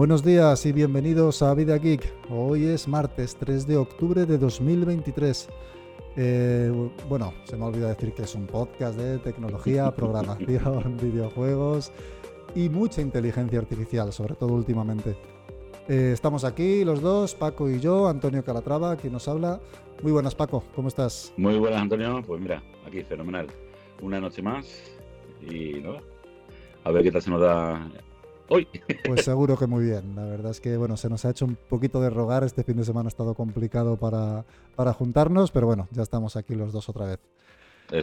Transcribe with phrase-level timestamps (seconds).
[0.00, 2.10] Buenos días y bienvenidos a Vida Geek.
[2.30, 5.46] Hoy es martes 3 de octubre de 2023.
[6.16, 6.72] Eh,
[7.06, 11.92] bueno, se me ha olvidado decir que es un podcast de tecnología, programación, videojuegos
[12.54, 15.18] y mucha inteligencia artificial, sobre todo últimamente.
[15.86, 19.60] Eh, estamos aquí los dos, Paco y yo, Antonio Calatrava, quien nos habla.
[20.02, 21.30] Muy buenas, Paco, ¿cómo estás?
[21.36, 22.22] Muy buenas, Antonio.
[22.26, 23.48] Pues mira, aquí fenomenal.
[24.00, 24.66] Una noche más
[25.42, 26.00] y nada.
[26.84, 27.86] A ver qué tal se nos da
[28.50, 28.68] hoy.
[29.04, 30.14] Pues seguro que muy bien.
[30.14, 32.44] La verdad es que bueno, se nos ha hecho un poquito de rogar.
[32.44, 34.44] Este fin de semana ha estado complicado para,
[34.76, 37.20] para juntarnos, pero bueno, ya estamos aquí los dos otra vez.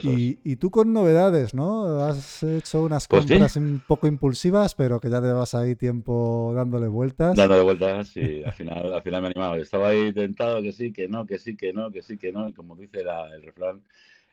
[0.03, 2.01] Y, y, tú con novedades, ¿no?
[2.01, 6.51] Has hecho unas pues compras un poco impulsivas, pero que ya te vas ahí tiempo
[6.55, 7.35] dándole vueltas.
[7.37, 8.43] Dándole vueltas, sí.
[8.45, 9.57] Al final, al final me animaba.
[9.57, 12.49] Estaba ahí tentado que sí, que no, que sí, que no, que sí, que no.
[12.49, 12.99] Y como dice
[13.33, 13.81] el refrán,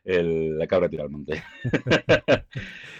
[0.05, 1.43] el, la cabra tira al monte.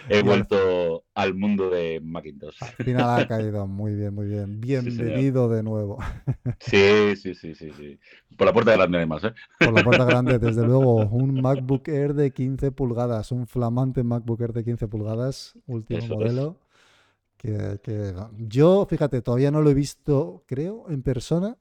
[0.09, 2.57] He vuelto al mundo de Macintosh.
[2.61, 4.59] Al final ha caído muy bien, muy bien.
[4.59, 5.97] Bienvenido de nuevo.
[6.59, 7.99] Sí, sí, sí, sí, sí.
[8.37, 9.33] Por la puerta grande además, ¿eh?
[9.59, 11.05] Por la puerta grande, desde luego.
[11.05, 16.59] Un MacBook Air de 15 pulgadas, un flamante MacBook Air de 15 pulgadas, último modelo.
[17.37, 21.57] Que, que, yo, fíjate, todavía no lo he visto, creo, en persona.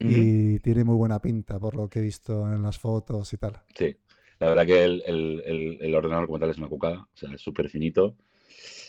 [0.00, 3.60] Y tiene muy buena pinta por lo que he visto en las fotos y tal.
[3.74, 3.96] Sí,
[4.40, 7.40] la verdad que el, el, el, ordenador como tal es una cucada, o sea, es
[7.40, 8.16] súper finito.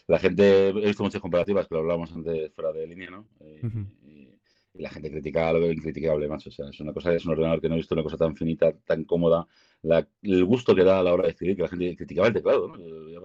[0.08, 3.28] La gente, he visto muchas comparativas, que lo hablábamos antes fuera de línea, ¿no?
[3.40, 3.62] Eh,
[4.04, 4.30] y,
[4.74, 6.50] la gente critica lo incriticable, macho.
[6.50, 8.36] O sea, es una cosa, es un ordenador que no he visto una cosa tan
[8.36, 9.46] finita, tan cómoda.
[10.22, 12.68] el gusto que da a la hora de escribir, que la gente criticaba el teclado,
[12.70, 12.76] ¿no?
[12.76, 13.18] El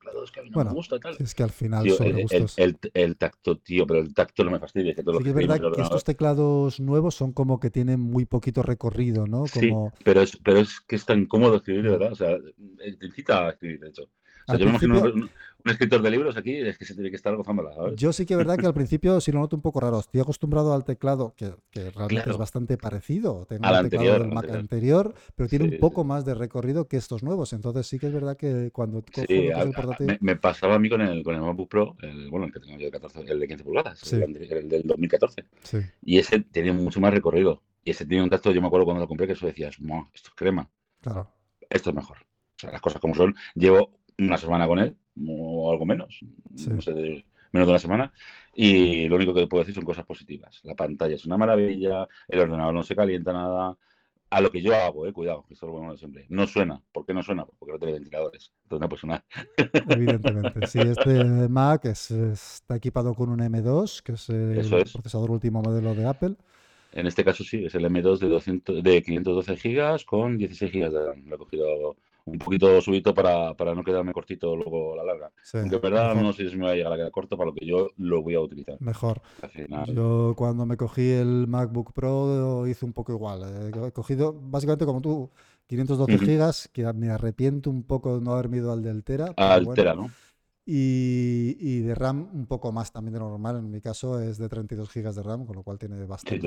[0.00, 1.16] teclado es que a mí no me gusta y tal.
[1.18, 2.58] Es que al final son el, gustos.
[2.58, 4.94] El, el, tacto, tío, pero el tacto no me fastidia.
[4.94, 8.24] Que todo sí, que es verdad que estos teclados nuevos son como que tienen muy
[8.24, 9.44] poquito recorrido, ¿no?
[9.52, 9.92] Como...
[9.96, 12.12] Sí, pero es, pero es que es tan cómodo escribir, verdad.
[12.12, 14.08] O sea, te incita a escribir, de hecho.
[14.50, 15.30] Sea, yo me imagino
[15.64, 17.74] un escritor de libros aquí es que se tiene que estar gozándola.
[17.74, 17.96] ¿sabes?
[17.96, 20.00] Yo sí que es verdad que al principio sí lo noto un poco raro.
[20.00, 23.46] Estoy acostumbrado al teclado, que, que realmente es bastante parecido.
[23.48, 27.22] Tengo el teclado del Mac anterior, pero tiene un poco más de recorrido que estos
[27.22, 27.52] nuevos.
[27.52, 30.18] Entonces sí que es verdad que cuando cojo el portátil...
[30.20, 32.78] me, pasaba a mí con el, con el MacBook Pro, el, bueno, el que tengo
[32.78, 35.44] yo de 14, el de 15 pulgadas, el, el, del 2014.
[36.02, 37.62] Y ese tenía mucho más recorrido.
[37.82, 39.76] Y ese tenía un tacto, yo me acuerdo cuando lo compré, que eso decías,
[40.14, 40.68] esto es crema.
[41.00, 41.30] Claro.
[41.68, 42.18] Esto es mejor.
[42.18, 43.34] O sea, las cosas como son.
[43.54, 46.20] Llevo una semana con él o algo menos,
[46.50, 48.12] no sé, menos de una semana.
[48.54, 50.60] Y lo único que puedo decir son cosas positivas.
[50.64, 53.76] La pantalla es una maravilla, el ordenador no se calienta nada.
[54.32, 56.26] A lo que yo hago, eh, cuidado, que esto es lo bueno de siempre.
[56.28, 56.80] No suena.
[56.92, 57.44] ¿Por qué no suena?
[57.44, 58.52] Porque no tiene ventiladores.
[58.62, 59.24] Entonces no puede sonar.
[59.88, 60.68] Evidentemente.
[60.68, 66.06] Sí, este Mac está equipado con un M2, que es el procesador último modelo de
[66.06, 66.36] Apple.
[66.92, 70.90] En este caso sí, es el M2 de, 200, de 512 GB con 16 GB
[70.90, 71.24] de RAM.
[71.26, 71.96] Lo he cogido
[72.30, 75.30] un poquito subito para, para, no quedarme cortito luego la larga.
[75.42, 77.50] Sí, Aunque en verdad no sé si me va a llegar a quedar corto para
[77.50, 78.76] lo que yo lo voy a utilizar.
[78.80, 79.20] Mejor.
[79.92, 83.42] Yo cuando me cogí el MacBook Pro hice un poco igual.
[83.42, 85.30] Eh, he cogido básicamente como tú
[85.66, 89.32] 512 gigas, que me arrepiento un poco de no haberme ido al del Tera.
[89.36, 90.10] Al Tera, ¿no?
[90.72, 93.56] Y, de RAM un poco más también de lo normal.
[93.56, 96.36] En mi caso es de 32 GB de RAM, con lo cual tiene bastante.
[96.36, 96.40] Sí,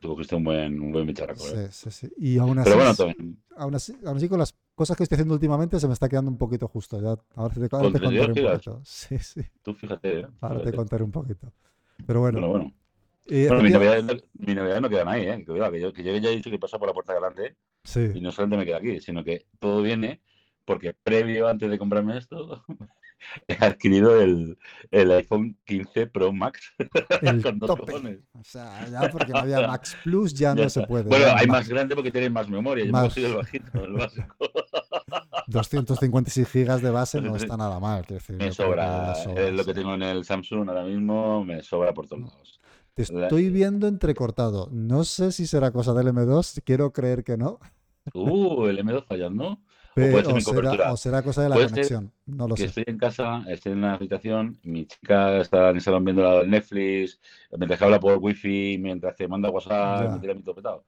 [0.00, 1.46] tú cogiste, un buen, un buen bicharraco.
[1.46, 1.68] ¿eh?
[1.70, 2.12] Sí, sí, sí.
[2.18, 5.34] Y aún así, Pero bueno, aún así, aún así, con las cosas que estoy haciendo
[5.34, 7.00] últimamente se me está quedando un poquito justo.
[7.00, 8.80] Ya, ahora te, ahora te contaré un poquito.
[8.84, 9.42] Sí, sí.
[9.62, 10.20] Tú fíjate.
[10.20, 10.26] ¿eh?
[10.40, 11.52] Ahora te contaré un poquito.
[12.04, 12.40] Pero bueno.
[12.40, 12.74] bueno, bueno.
[13.48, 15.44] bueno mi, novedad, mi, novedad, no quedan ahí, ¿eh?
[15.46, 17.54] Que, que, yo, que yo ya he dicho que pasa por la puerta delante.
[17.84, 18.10] Sí.
[18.12, 20.20] Y no solamente me queda aquí, sino que todo viene
[20.64, 22.64] porque previo, antes de comprarme esto,
[23.48, 24.58] he adquirido el,
[24.90, 26.72] el, iPhone 15 Pro Max
[27.22, 28.20] el con dos cojones.
[28.32, 31.04] O sea, ya porque no había Max Plus ya, no se puede.
[31.04, 32.84] Bueno, hay más grande porque tiene más memoria.
[32.84, 33.16] Yo más...
[33.16, 34.36] el bajito, el básico.
[35.46, 38.04] 256 gigas de base no está nada mal.
[38.06, 39.12] Decir, me sobra.
[39.12, 42.60] Es lo que tengo en el Samsung ahora mismo, me sobra por todos lados.
[42.94, 44.68] Te estoy viendo entrecortado.
[44.72, 47.60] No sé si será cosa del M2, quiero creer que no.
[48.12, 49.58] Uh, el M2 fallando.
[50.90, 52.12] O, será, cosa de la conexión.
[52.26, 52.68] No lo que sé.
[52.68, 56.44] Estoy en casa, estoy en una habitación, mi chica está en el salón viendo la
[56.44, 57.20] Netflix,
[57.56, 60.84] mientras que habla por wifi, mientras que manda WhatsApp, me tira mi topetado.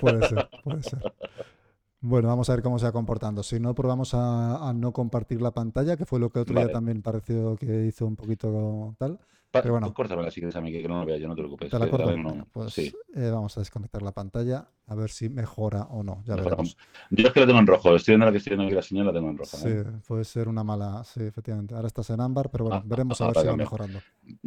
[0.00, 1.00] Puede ser, puede ser.
[2.02, 3.44] Bueno, vamos a ver cómo se va comportando.
[3.44, 7.00] Si no, probamos a, no compartir la pantalla, que fue lo que otro día también
[7.00, 9.20] pareció que hizo un poquito tal.
[9.52, 9.92] Pero bueno.
[9.92, 11.70] Córtamela si quieres a mí, que no lo vea yo, no te preocupes.
[11.70, 12.12] ¿Te la corto?
[12.52, 12.92] Pues sí.
[13.14, 16.22] eh, vamos a desconectar la pantalla a ver si mejora o no.
[16.26, 16.76] Ya veremos.
[17.10, 17.94] Yo es que la tengo en rojo.
[17.94, 19.56] Estoy viendo la que estoy viendo aquí la señal, la tengo en rojo.
[19.56, 19.84] Sí, ¿eh?
[20.08, 21.04] puede ser una mala.
[21.04, 21.74] Sí, efectivamente.
[21.74, 24.00] Ahora estás en ámbar, pero bueno, ah, veremos a ver si va mejorando.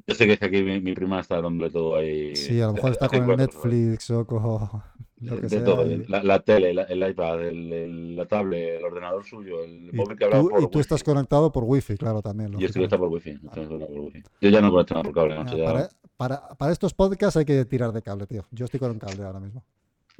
[0.07, 2.35] Yo sé que, es que aquí mi, prima está dándole todo ahí.
[2.35, 4.81] Sí, a lo mejor está con el Netflix o con.
[5.25, 10.43] Que la, tele, el iPad, el, la tablet, el ordenador suyo, el móvil que hablaba
[10.43, 12.51] por Y tú estás conectado por wifi, claro, también.
[12.53, 14.23] Yo estoy conectado por wifi, por wifi.
[14.41, 17.91] Yo ya no conecto nada por cable, para, para, para estos podcasts hay que tirar
[17.91, 18.45] de cable, tío.
[18.51, 19.63] Yo estoy con un cable ahora mismo.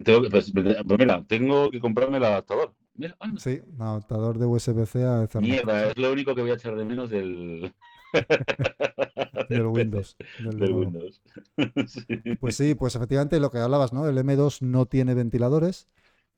[0.04, 2.74] Tengo pues, pues, mira, tengo que comprarme el adaptador.
[2.96, 5.52] Mira, Sí, adaptador de USB-C a Ethernet.
[5.52, 7.74] Mierda, es lo único que voy a echar de menos del,
[9.50, 10.16] del Windows.
[10.40, 11.22] Del, Windows.
[12.40, 14.08] Pues sí, pues efectivamente lo que hablabas, ¿no?
[14.08, 15.88] El M2 no tiene ventiladores.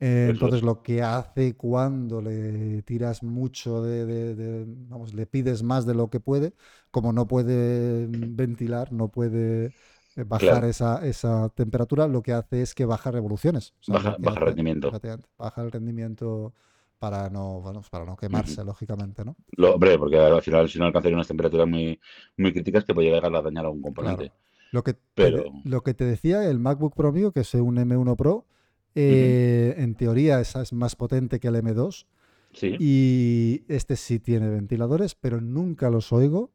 [0.00, 5.94] Eh, entonces lo que hace cuando le tiras mucho de, vamos, le pides más de
[5.94, 6.52] lo que puede,
[6.92, 9.74] como no puede ventilar, no puede
[10.14, 13.74] eh, bajar esa, esa, temperatura, lo que hace es que baja revoluciones.
[13.88, 14.92] baja, baja rendimiento.
[15.36, 16.54] Baja el rendimiento
[16.98, 19.36] para no, bueno, para no quemarse, lógicamente, ¿no?
[19.52, 21.98] Lo, hombre, porque al final si no alcanzaría unas temperaturas muy,
[22.36, 24.32] muy críticas que podría llegar a dañar a un componente.
[24.72, 25.44] Lo, que Pero...
[25.44, 28.46] te, lo que te decía, el MacBook Pro mío, que es un M1 Pro,
[28.94, 32.06] eh, en teoría esa es más potente que el M2.
[32.52, 32.76] Sí.
[32.80, 36.50] Y este sí tiene ventiladores, pero nunca los oigo.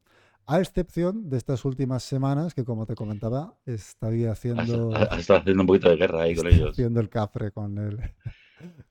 [0.45, 4.91] A excepción de estas últimas semanas que, como te comentaba, estoy haciendo.
[5.17, 6.71] Está haciendo un poquito de guerra ahí con ellos.
[6.71, 7.97] Haciendo el cafre con él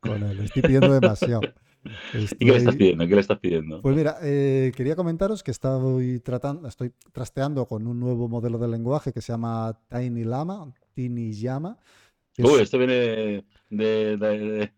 [0.00, 0.40] con él.
[0.40, 1.42] Estoy pidiendo demasiado.
[2.14, 3.06] ¿Y qué le estás pidiendo?
[3.06, 3.82] ¿Qué le estás pidiendo?
[3.82, 8.68] Pues mira, eh, quería comentaros que estoy tratando, estoy trasteando con un nuevo modelo de
[8.68, 11.78] lenguaje que se llama Tiny Llama, Tiny Llama.
[12.38, 14.70] Uy, esto viene de, de, de,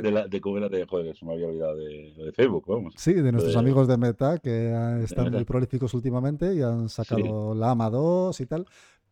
[0.00, 2.94] de, de cómo era de, joder, se me había olvidado de, Facebook, vamos.
[2.96, 7.90] Sí, de nuestros amigos de Meta, que están muy prolíficos últimamente y han sacado Llama
[7.90, 8.66] 2 y tal,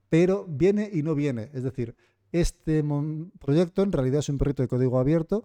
[0.08, 1.94] pero viene y no viene, es decir,
[2.32, 2.82] este
[3.38, 5.44] proyecto en realidad es un proyecto de código abierto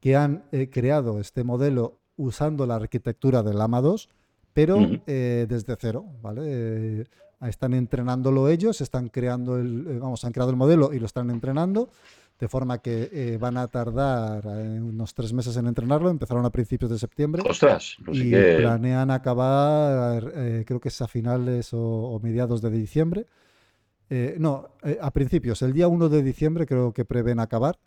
[0.00, 4.08] que han eh, creado este modelo usando la arquitectura del AMA 2,
[4.52, 6.42] pero eh, desde cero, ¿vale?
[6.44, 7.04] Eh,
[7.42, 11.90] están entrenándolo ellos, están creando el, vamos, han creado el modelo y lo están entrenando,
[12.38, 16.98] de forma que van a tardar unos tres meses en entrenarlo, empezaron a principios de
[16.98, 17.42] septiembre.
[17.48, 17.96] ¡Ostras!
[18.04, 20.32] Pues y planean acabar,
[20.64, 23.26] creo que es a finales o mediados de diciembre.
[24.08, 27.78] Eh, no, eh, a principios, el día 1 de diciembre creo que prevén acabar.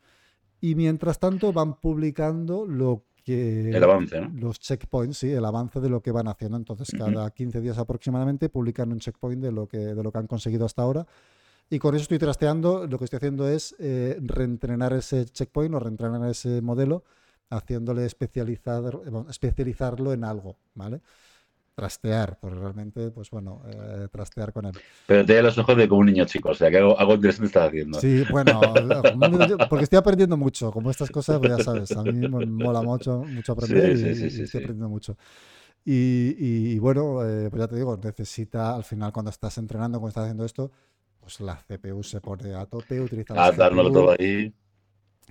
[0.62, 3.70] Y mientras tanto van publicando lo que...
[3.70, 4.30] El avance, ¿no?
[4.36, 6.58] Los checkpoints, sí, el avance de lo que van haciendo.
[6.58, 10.28] Entonces, cada 15 días aproximadamente publican un checkpoint de lo que, de lo que han
[10.28, 11.08] conseguido hasta ahora.
[11.70, 12.88] Y con eso estoy trasteando.
[12.88, 17.04] Lo que estoy haciendo es eh, reentrenar ese checkpoint o reentrenar ese modelo,
[17.50, 19.00] haciéndole especializar,
[19.30, 21.02] especializarlo en algo, ¿vale?
[21.80, 24.74] Trastear, pues realmente, pues bueno, eh, trastear con él.
[25.08, 27.16] Pero te da los ojos de como un niño chico, o sea, que algo, algo
[27.16, 28.02] interesante estás haciendo.
[28.02, 28.60] Sí, bueno,
[29.70, 33.24] porque estoy aprendiendo mucho, como estas cosas, pues ya sabes, a mí me mola mucho,
[33.24, 35.18] mucho aprender y, estoy aprendiendo mucho.
[35.86, 40.24] Y, bueno, eh, pues ya te digo, necesita, al final cuando estás entrenando, cuando estás
[40.26, 40.72] haciendo esto,
[41.22, 44.54] pues la CPU se pone a tope, utiliza la CPU, todo ahí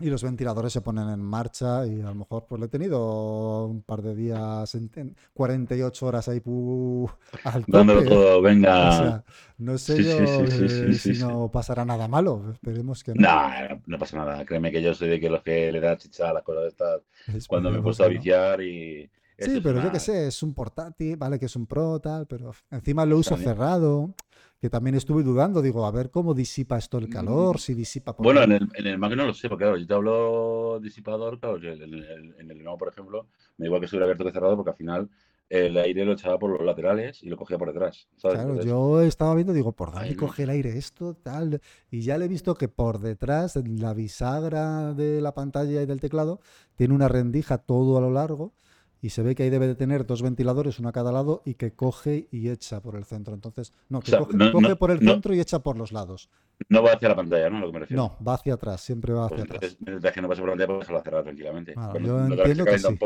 [0.01, 3.67] y los ventiladores se ponen en marcha y a lo mejor pues lo he tenido
[3.67, 6.39] un par de días, en, 48 horas ahí
[7.45, 7.79] al tope.
[7.79, 9.25] Dándolo todo, venga.
[9.59, 13.29] no sé yo eh, si no pasará nada malo, esperemos que no.
[13.29, 16.31] No, no pasa nada, créeme que yo soy de que los que le da chicha
[16.31, 17.03] a las cosas estas
[17.47, 19.11] cuando me he puesto a viciar y...
[19.41, 22.51] Sí, pero yo qué sé, es un portátil, vale que es un Pro, tal, pero
[22.73, 24.13] encima lo uso cerrado
[24.61, 27.59] que también estuve dudando, digo, a ver cómo disipa esto el calor, mm.
[27.59, 28.17] si disipa...
[28.17, 30.81] Por bueno, en el, en el, Mac no lo sé, porque claro, yo te hablo
[30.81, 34.33] disipador, claro, en el, en el, por ejemplo, me da igual que estuviera abierto que
[34.33, 35.09] cerrado, porque al final
[35.49, 38.09] el aire lo echaba por los laterales y lo cogía por detrás.
[38.21, 41.15] Claro, yo estaba viendo, digo, ¿por dónde coge el aire esto?
[41.15, 41.61] Tal.
[41.91, 45.87] Y ya le he visto que por detrás, en la bisagra de la pantalla y
[45.87, 46.41] del teclado,
[46.77, 48.53] tiene una rendija todo a lo largo
[49.01, 51.55] y se ve que ahí debe de tener dos ventiladores, uno a cada lado, y
[51.55, 53.35] que coge y echa por el centro.
[53.35, 56.29] Entonces, no, que coge, por el centro y echa por los lados.
[56.69, 57.61] No va hacia la pantalla, ¿no?
[57.61, 58.03] Lo que me refiero.
[58.03, 59.77] No, va hacia atrás, siempre va hacia pues atrás.
[59.81, 61.75] Mientras que no pase por la pantalla, puedes dejarlo cerrado tranquilamente.
[62.03, 62.99] yo entiendo que sí.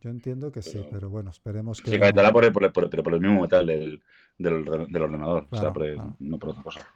[0.00, 1.90] Yo entiendo que sí, pero bueno, esperemos que.
[1.90, 4.00] Se calentará por el, por, el, por, el, mismo metal del,
[4.38, 5.72] del, del ordenador, o sea,
[6.20, 6.86] no por otra cosa.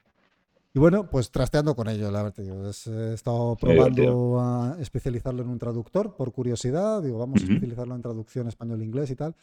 [0.75, 5.59] Y bueno, pues trasteando con ello, la verdad, he estado probando a especializarlo en un
[5.59, 9.35] traductor por curiosidad, digo, vamos a especializarlo en traducción español-inglés y tal.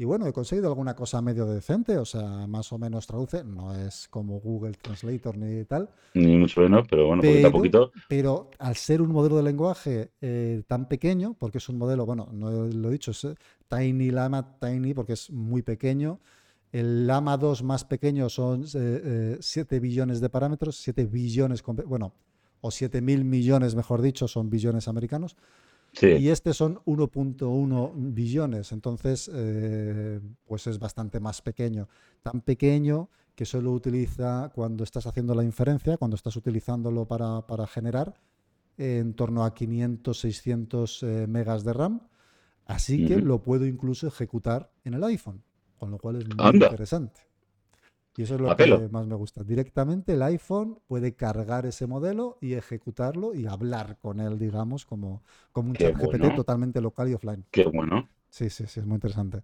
[0.00, 3.74] Y bueno, he conseguido alguna cosa medio decente, o sea, más o menos traduce, no
[3.74, 5.90] es como Google Translator ni tal.
[6.14, 7.92] Ni mucho menos, pero bueno, poquito a poquito.
[8.08, 12.28] Pero al ser un modelo de lenguaje eh, tan pequeño, porque es un modelo, bueno,
[12.32, 13.34] no lo he dicho, es eh,
[13.68, 16.20] Tiny Llama, Tiny, porque es muy pequeño,
[16.72, 22.12] el Lama 2 más pequeño son 7 eh, billones de parámetros, 7 billones, bueno,
[22.60, 25.36] o 7 mil millones, mejor dicho, son billones americanos.
[26.00, 31.88] Y este son 1.1 billones, entonces eh, pues es bastante más pequeño.
[32.22, 37.66] Tan pequeño que solo utiliza cuando estás haciendo la inferencia, cuando estás utilizándolo para, para
[37.66, 38.14] generar,
[38.76, 42.00] en torno a 500, 600 eh, megas de RAM.
[42.66, 45.42] Así que lo puedo incluso ejecutar en el iPhone
[45.78, 47.20] con lo cual es muy interesante.
[48.16, 49.44] Y eso es lo que más me gusta.
[49.44, 55.22] Directamente el iPhone puede cargar ese modelo y ejecutarlo y hablar con él, digamos, como,
[55.52, 57.44] como un chat GPT totalmente local y offline.
[57.52, 58.08] Qué bueno.
[58.30, 59.42] Sí, sí, sí, es muy interesante.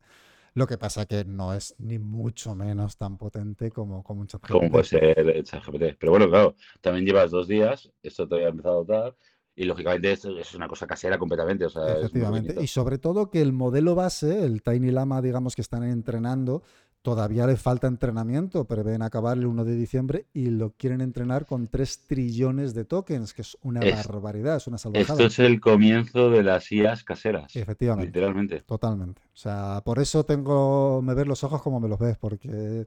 [0.55, 4.43] Lo que pasa que no es ni mucho menos tan potente como, como un chat
[4.43, 4.59] GPT.
[4.59, 5.97] Como puede ser el chat GPT.
[5.99, 9.17] Pero bueno, claro, también llevas dos días, esto te había empezado a dar,
[9.57, 11.65] y lógicamente es, es, una cosa casera completamente.
[11.67, 12.57] O sea, Efectivamente.
[12.61, 16.63] Y sobre todo que el modelo base, el Tiny Lama, digamos que están entrenando,
[17.03, 21.69] todavía le falta entrenamiento, prevén acabar el 1 de diciembre y lo quieren entrenar con
[21.69, 25.13] 3 trillones de tokens, que es una barbaridad, es una salvajada.
[25.13, 27.55] Esto es el comienzo de las IAs caseras.
[27.55, 28.07] Efectivamente.
[28.07, 28.61] Literalmente.
[28.63, 29.21] Totalmente.
[29.23, 32.87] O sea, por eso tengo, me ves los ojos como me los ves, porque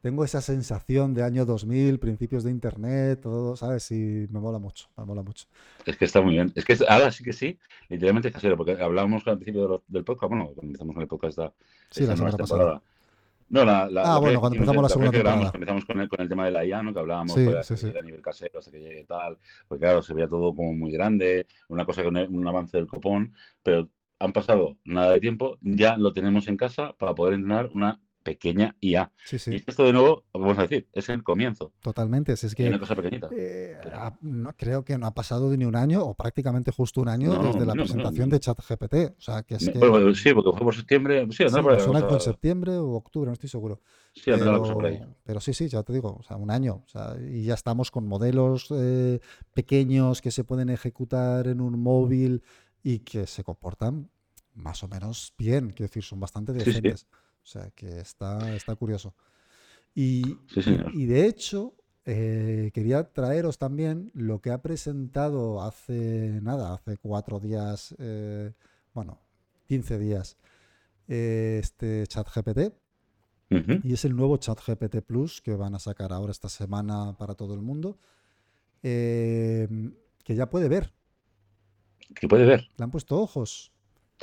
[0.00, 3.90] tengo esa sensación de año 2000, principios de internet, todo, ¿sabes?
[3.90, 5.46] Y me mola mucho, me mola mucho.
[5.84, 6.52] Es que está muy bien.
[6.54, 10.46] Es que ahora sí que sí, literalmente casero, porque hablábamos al principio del podcast, bueno,
[10.46, 11.52] cuando empezamos con el podcast esta,
[11.90, 12.82] sí, la semana pasada.
[13.50, 15.50] No, la, la, ah, bueno, cuando empezamos la segunda temporada.
[15.52, 16.94] Empezamos con el, con el tema de la IA, ¿no?
[16.94, 19.38] Que hablábamos sí, pues, sí, a nivel casero hasta que llegue tal.
[19.66, 23.34] Porque claro, se veía todo como muy grande, una cosa con un avance del copón,
[23.62, 23.88] pero
[24.20, 27.98] han pasado nada de tiempo, ya lo tenemos en casa para poder entrenar una
[28.30, 29.10] pequeña IA.
[29.32, 31.72] Y esto de nuevo, vamos a decir, es el comienzo.
[31.80, 32.68] Totalmente, es, que...
[32.68, 33.28] Una cosa pequeñita.
[33.36, 33.76] Eh,
[34.20, 37.66] no, creo que no ha pasado ni un año, o prácticamente justo un año, desde
[37.66, 38.94] la presentación de ChatGPT.
[39.18, 40.14] O sea, que es que...
[40.14, 41.26] sí, porque fue por septiembre.
[41.30, 43.80] Sí, sí por, en septiembre o octubre, no estoy seguro.
[44.14, 45.00] Sí, pero, por ahí.
[45.24, 46.84] pero sí, sí, ya te digo, o sea, un año.
[46.86, 49.18] O sea, y ya estamos con modelos eh,
[49.54, 52.42] pequeños que se pueden ejecutar en un móvil
[52.82, 54.08] y que se comportan
[54.54, 57.06] más o menos bien, quiero decir, son bastante decentes.
[57.42, 59.14] O sea que está, está curioso.
[59.94, 60.38] Y,
[60.94, 67.40] y, de hecho, eh, quería traeros también lo que ha presentado hace nada, hace cuatro
[67.40, 68.52] días, eh,
[68.94, 69.20] bueno,
[69.66, 70.36] 15 días,
[71.08, 72.72] eh, este ChatGPT.
[73.82, 77.54] Y es el nuevo ChatGPT Plus que van a sacar ahora esta semana para todo
[77.54, 77.98] el mundo.
[78.80, 79.80] que
[80.28, 80.94] ya puede ver.
[82.14, 82.68] Que puede ver.
[82.76, 83.72] Le han puesto ojos.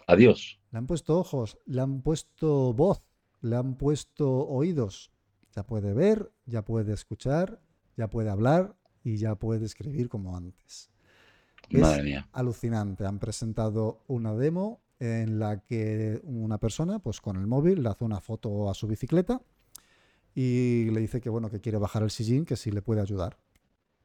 [0.07, 0.59] Adiós.
[0.77, 3.01] Le han puesto ojos, le han puesto voz
[3.41, 5.11] le han puesto oídos.
[5.55, 7.59] Ya puede ver, ya puede escuchar,
[7.95, 10.91] ya puede hablar y ya puede escribir como antes.
[11.71, 12.29] Madre mía.
[12.31, 13.07] alucinante.
[13.07, 18.03] Han presentado una demo en la que una persona, pues con el móvil, le hace
[18.05, 19.41] una foto a su bicicleta
[20.35, 23.39] y le dice que bueno, que quiere bajar el sillín, que si le puede ayudar.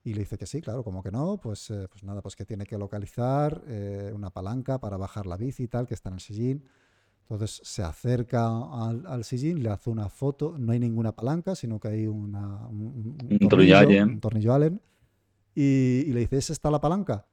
[0.05, 2.45] Y le dice que sí, claro, como que no, pues, eh, pues nada, pues que
[2.45, 6.15] tiene que localizar eh, una palanca para bajar la bici y tal, que está en
[6.15, 6.65] el sillín.
[7.23, 11.79] Entonces se acerca al, al, sillín, le hace una foto, no hay ninguna palanca, sino
[11.79, 13.17] que hay una, un,
[14.21, 14.81] tornillo, Allen,
[15.55, 17.27] y, le dice, ¿es esta la palanca?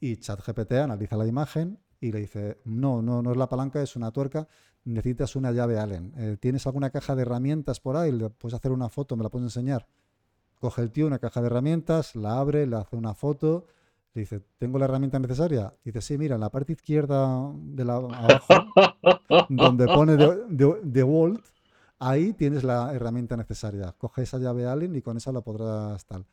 [0.00, 3.96] Y ChatGPT analiza la imagen y le dice, no, no, no es la palanca, es
[3.96, 4.46] una tuerca,
[4.84, 6.12] necesitas una llave Allen.
[6.16, 8.12] Eh, ¿Tienes alguna caja de herramientas por ahí?
[8.12, 9.16] ¿Le puedes hacer una foto?
[9.16, 9.86] ¿Me la puedes enseñar?
[10.64, 13.66] Coge el tío una caja de herramientas, la abre, le hace una foto
[14.14, 15.74] le dice, ¿tengo la herramienta necesaria?
[15.84, 18.54] dice, sí, mira, en la parte izquierda de la abajo,
[19.50, 21.44] donde pone de, Volt,
[21.98, 23.94] ahí tienes la herramienta necesaria.
[23.98, 26.24] Coge esa llave Allen y con esa la podrás tal.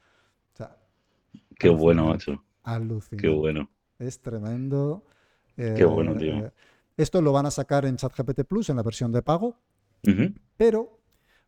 [1.60, 2.42] Qué bueno, macho.
[2.64, 3.28] Alucinante.
[3.28, 3.70] Qué bueno.
[4.00, 5.04] Es tremendo.
[5.58, 6.38] Qué bueno, tío.
[6.38, 6.52] Eh,
[6.96, 9.58] esto lo van a sacar en ChatGPT Plus, en la versión de pago,
[10.56, 11.01] pero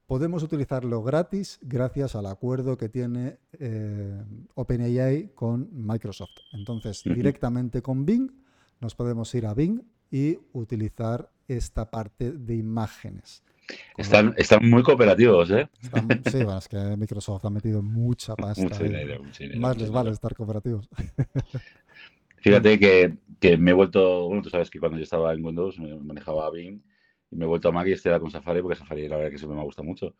[0.07, 4.21] podemos utilizarlo gratis gracias al acuerdo que tiene eh,
[4.55, 6.37] OpenAI con Microsoft.
[6.51, 8.31] Entonces, directamente con Bing
[8.79, 9.81] nos podemos ir a Bing
[10.11, 13.43] y utilizar esta parte de imágenes.
[13.97, 15.69] Están, están muy cooperativos, ¿eh?
[16.29, 18.77] sí, bueno, es que Microsoft ha metido mucha pasta.
[19.57, 20.89] más les vale estar cooperativos.
[22.37, 25.79] Fíjate que, que, me he vuelto, bueno, tú sabes que cuando yo estaba en Windows
[25.79, 26.83] me manejaba Bing
[27.33, 29.37] y me he vuelto a Mac y estoy con Safari porque Safari la verdad que
[29.37, 30.15] siempre me gusta mucho.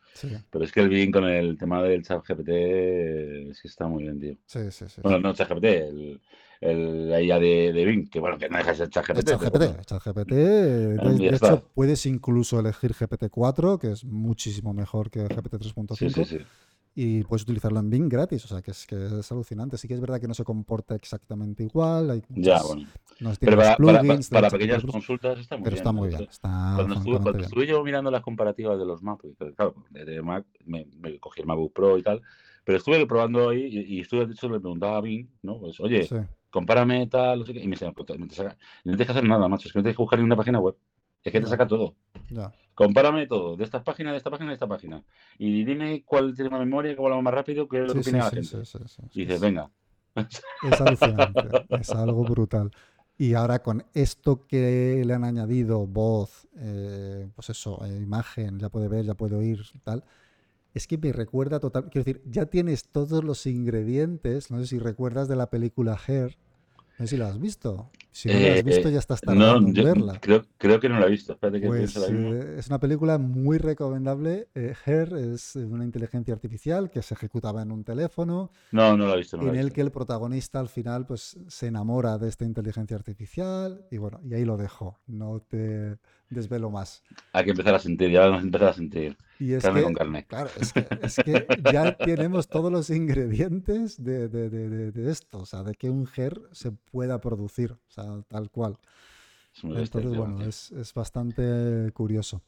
[0.50, 4.03] Pero es que el Bing con el tema del chat GPT es que está muy
[4.03, 4.36] bien, tío.
[4.46, 5.01] Sí, sí, sí.
[5.01, 6.22] Bueno, no chat GPT, el,
[6.62, 9.29] el, la IA de, de, Bing, que bueno, que no deja de ser chat GPT.
[9.29, 10.32] chat GPT, chat GPT.
[10.34, 15.96] De, hecho, puedes incluso elegir GPT-4, que es muchísimo mejor que GPT 3.5.
[15.96, 16.46] Sí, sí, sí
[16.96, 19.78] y puedes utilizarlo en Bing gratis, o sea que es, que es alucinante.
[19.78, 22.12] Sí que es verdad que no se comporta exactamente igual.
[22.12, 22.88] Hay ya, bueno.
[23.40, 25.80] Pero para, plugins, para, pequeñas consultas está muy pero bien.
[25.80, 26.22] está muy bien.
[26.24, 29.22] Está cuando estuve, cuando estuve yo mirando las comparativas de los Mac,
[29.56, 32.22] claro, de Mac me, me, cogí el MacBook Pro y tal,
[32.64, 35.60] pero estuve probando ahí y, estuve, de hecho, le preguntaba a Bing, ¿no?
[35.60, 36.08] Pues, oye,
[36.52, 39.48] compárame tal, no sé qué, y me decía, no te, no tienes que hacer nada,
[39.48, 40.76] macho, es que no tienes que buscar ni una página web.
[41.24, 41.96] Es que te saca todo.
[42.30, 42.51] Ya.
[42.75, 45.03] Compárame todo, de estas páginas, de esta página, de esta página.
[45.38, 48.20] Y dime cuál tiene más memoria, cuál va más rápido, qué es lo que tiene
[48.20, 48.58] la gente.
[49.13, 49.70] y dices, venga.
[50.15, 52.72] Es alucinante, es algo brutal.
[53.18, 58.70] Y ahora con esto que le han añadido, voz, eh, pues eso, eh, imagen, ya
[58.70, 60.03] puede ver, ya puede oír, tal,
[60.74, 61.89] es que me recuerda total.
[61.89, 64.50] Quiero decir, ya tienes todos los ingredientes.
[64.50, 66.36] No sé si recuerdas de la película Hair.
[67.00, 67.90] No sé si la has visto.
[68.12, 70.20] Si no la has visto, ya estás tardando no, en verla.
[70.22, 71.34] Creo, creo, que no la he visto.
[71.34, 74.50] Espérate que pues, eh, es una película muy recomendable.
[74.54, 78.52] Eh, Her es una inteligencia artificial que se ejecutaba en un teléfono.
[78.72, 79.42] No, no la he visto.
[79.42, 83.98] en el que el protagonista al final pues se enamora de esta inteligencia artificial y
[83.98, 85.00] bueno, y ahí lo dejo.
[85.08, 85.98] No te
[86.34, 87.04] desvelo más.
[87.32, 89.18] Hay que empezar a sentir, ya vamos a empezar a sentir.
[89.40, 90.25] Y es carne que, con carne.
[90.25, 95.40] Claro, es que, es que ya tenemos todos los ingredientes de, de, de, de, esto,
[95.40, 98.78] o sea, de que un GER se pueda producir, o sea, tal cual.
[99.56, 102.42] Es muy Entonces, bestia, bueno, es, es bastante curioso.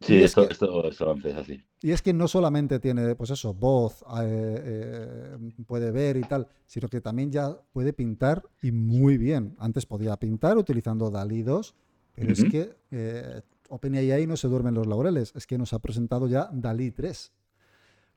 [0.00, 1.62] Sí, y es esto, que- esto, esto es así.
[1.80, 6.48] Y es que no solamente tiene, pues eso, voz, eh, eh, puede ver y tal,
[6.66, 9.54] sino que también ya puede pintar y muy bien.
[9.58, 11.74] Antes podía pintar utilizando DALI 2,
[12.18, 15.78] pero es que eh, OpenAI no se duerme en los laureles, es que nos ha
[15.78, 17.32] presentado ya DALI 3.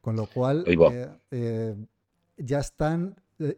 [0.02, 1.76] Con lo cual, eh, eh,
[2.38, 3.16] ya están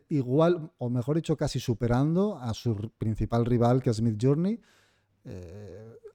[0.10, 4.60] igual, o mejor dicho, casi superando a su principal rival, que es Mid Journey.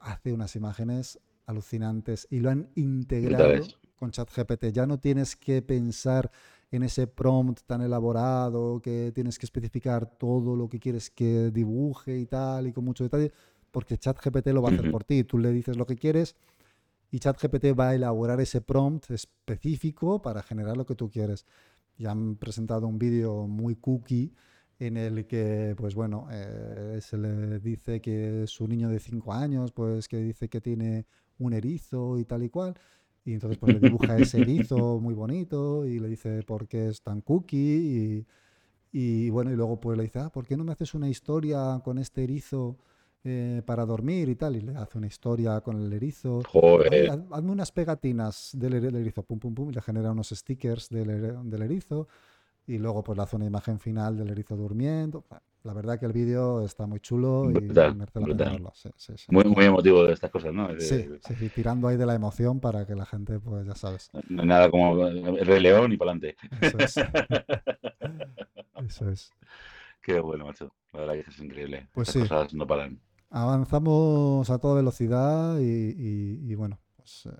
[0.00, 3.64] hace unas imágenes alucinantes y lo han integrado
[3.96, 4.66] con ChatGPT.
[4.66, 6.30] Ya no tienes que pensar
[6.70, 12.18] en ese prompt tan elaborado que tienes que especificar todo lo que quieres que dibuje
[12.18, 13.32] y tal y con mucho detalle,
[13.70, 15.24] porque ChatGPT lo va a hacer por ti.
[15.24, 16.36] Tú le dices lo que quieres
[17.10, 21.46] y ChatGPT va a elaborar ese prompt específico para generar lo que tú quieres.
[21.96, 24.34] Ya han presentado un vídeo muy cookie
[24.78, 29.72] en el que, pues bueno, eh, se le dice que su niño de 5 años,
[29.72, 31.06] pues que dice que tiene
[31.38, 32.74] un erizo y tal y cual.
[33.24, 37.02] Y entonces pues le dibuja ese erizo muy bonito y le dice por qué es
[37.02, 38.26] tan cookie
[38.92, 41.08] y, y bueno, y luego pues le dice, ah, ¿por qué no me haces una
[41.08, 42.78] historia con este erizo
[43.28, 44.56] eh, para dormir y tal?
[44.56, 46.38] Y le hace una historia con el erizo.
[46.38, 47.10] Ay, Joder.
[47.10, 51.10] haz- hazme unas pegatinas del, erizo, pum, pum, pum, y le genera unos stickers del,
[51.62, 52.08] erizo.
[52.66, 55.24] Y luego pues le hace una imagen final del erizo durmiendo.
[55.64, 58.52] La verdad que el vídeo está muy chulo y Brutal, merece la pena brutal.
[58.52, 58.72] verlo.
[58.74, 59.26] Sí, sí, sí.
[59.30, 60.68] Muy, muy emotivo de estas cosas, ¿no?
[60.78, 61.08] Sí,
[61.54, 64.10] tirando ahí de la emoción para que la gente, pues ya sabes.
[64.28, 66.36] No hay nada como el Rey León y para adelante.
[66.60, 66.94] Eso es.
[68.86, 69.32] Eso es.
[70.02, 70.72] Qué bueno, macho.
[70.92, 71.88] La verdad que es increíble.
[71.92, 72.28] Pues Estas sí.
[72.28, 72.98] cosas no paran.
[73.30, 77.36] Avanzamos a toda velocidad y, y- y bueno, pues, eh,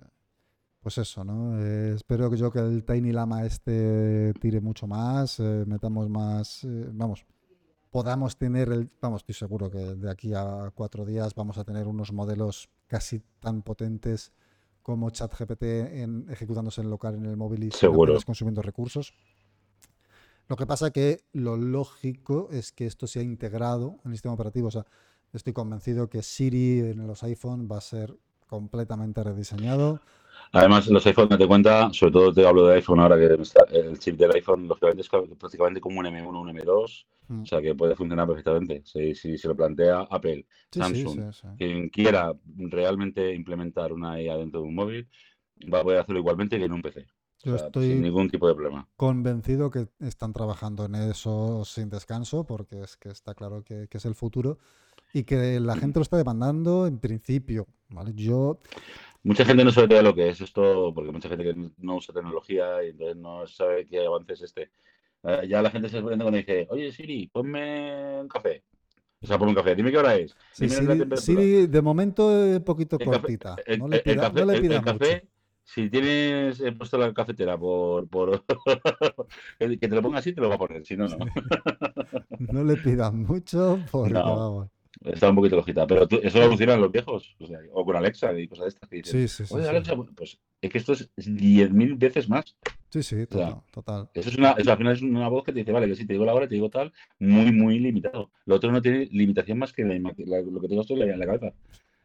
[0.81, 1.59] pues eso, ¿no?
[1.59, 6.63] Eh, espero que yo que el Tiny Lama este tire mucho más, eh, metamos más,
[6.63, 7.25] eh, vamos,
[7.89, 11.87] podamos tener el, vamos, estoy seguro que de aquí a cuatro días vamos a tener
[11.87, 14.31] unos modelos casi tan potentes
[14.83, 18.15] como ChatGPT en, ejecutándose en local en el móvil y Seguro.
[18.25, 19.13] consumiendo recursos.
[20.47, 24.67] Lo que pasa que lo lógico es que esto sea integrado en el sistema operativo.
[24.69, 24.85] O sea,
[25.33, 28.15] estoy convencido que Siri en los iPhone va a ser
[28.47, 29.99] completamente rediseñado.
[30.51, 33.99] Además, los iPhone, date cuenta, sobre todo te hablo de iPhone ahora, que está- el
[33.99, 37.43] chip del iPhone, lógicamente, es prácticamente como un M1, un M2, Mm.
[37.43, 38.81] o sea que puede funcionar perfectamente.
[38.85, 41.47] Si, si se lo plantea Apple, Sí, Samsung, sí, sí.
[41.57, 45.07] quien quiera realmente implementar una IA dentro de un móvil,
[45.71, 47.01] va a poder hacerlo igualmente que en un PC.
[47.01, 47.05] O
[47.45, 48.87] Yo sea, estoy- sin ningún tipo de problema.
[48.97, 53.97] Convencido que están trabajando en eso sin descanso, porque es que está claro que, que
[53.97, 54.57] es el futuro
[55.13, 57.67] y que la gente lo está demandando en principio.
[57.89, 58.13] ¿vale?
[58.15, 58.59] Yo,
[59.23, 62.83] Mucha gente no sabe lo que es esto, porque mucha gente que no- usa tecnología
[62.83, 64.71] y entonces no sabe qué avance es este.
[65.23, 68.63] Eh, ya la gente se sorprende cuando dice, oye Siri, ponme un café.
[69.21, 70.33] O sea, ponme un café, dime qué hora es.
[70.53, 73.57] sí, Siri, de momento es poquito El cortita.
[73.77, 74.93] No le el pida, café, no le pida el mucho.
[74.97, 75.27] café,
[75.65, 78.43] si tienes eh, puesto la cafetera por, por
[79.59, 81.17] que te lo ponga así, te lo va a poner, si no, no.
[82.39, 84.23] No le pidan mucho porque No.
[84.23, 84.69] vamos.
[85.05, 85.87] Está un poquito cojita.
[85.87, 88.69] Pero tú- eso lo funcionan los viejos, o, sea, o con Alexa y cosas de
[88.69, 89.53] estas que dicen, Sí, sí, sí.
[89.53, 89.69] oye sí.
[89.69, 92.55] Alexa, pues es que esto es 10.000 veces más.
[92.89, 94.09] Sí, sí, sea, total, total.
[94.13, 96.05] Eso es una, eso al final es una voz que te dice, vale, que si
[96.05, 98.31] te digo la hora, te digo tal, muy, muy limitado.
[98.45, 99.95] Lo otro no tiene limitación más que la
[100.41, 101.53] lo que tengo esto la, en la cabeza.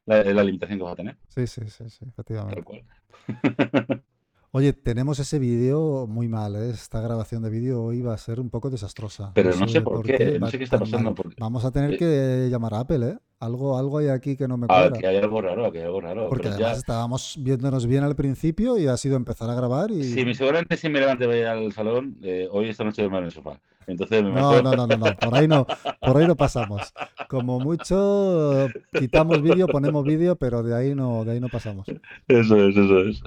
[0.07, 2.55] La, la limitación que vas a tener, Sí, sí, sí, sí, efectivamente.
[2.57, 2.85] tal cual.
[4.57, 6.71] Oye, tenemos ese vídeo muy mal, ¿eh?
[6.71, 9.33] Esta grabación de vídeo hoy va a ser un poco desastrosa.
[9.35, 11.97] Pero no sé por qué, no sé qué está pasando, porque- Vamos a tener Eh,
[11.99, 13.19] que llamar a Apple, ¿eh?
[13.45, 14.99] Algo, algo hay aquí que no me Ah, cuadra.
[14.99, 16.29] que hay algo raro, que hay algo raro.
[16.29, 19.91] Porque pero además ya, estábamos viéndonos bien al principio y ha sido empezar a grabar
[19.91, 20.05] y...
[20.05, 23.25] si me seguramente si me levante voy al salón, eh, hoy esta noche duermo en
[23.25, 23.61] el sofá.
[23.87, 25.67] Entonces me No, no, no, no, no, por ahí no,
[26.01, 26.93] por ahí no pasamos.
[27.29, 28.67] Como mucho
[28.99, 31.87] quitamos vídeo, ponemos vídeo, pero de ahí no, de ahí no pasamos.
[32.29, 33.23] Eso es, eso es.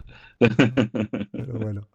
[1.31, 1.87] Pero bueno.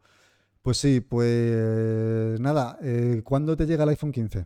[0.62, 4.44] Pues sí, pues nada, eh, ¿cuándo te llega el iPhone 15?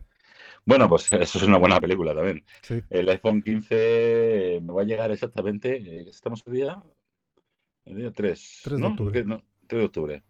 [0.67, 2.43] Bueno, pues eso es una buena película también.
[2.61, 2.81] Sí.
[2.89, 6.83] El iPhone 15 me va a llegar exactamente, eh, estamos el día,
[7.85, 8.89] el día 3, 3 de ¿no?
[8.89, 9.13] octubre.
[9.13, 9.25] ¿Qué?
[9.25, 10.23] No, 3 de octubre.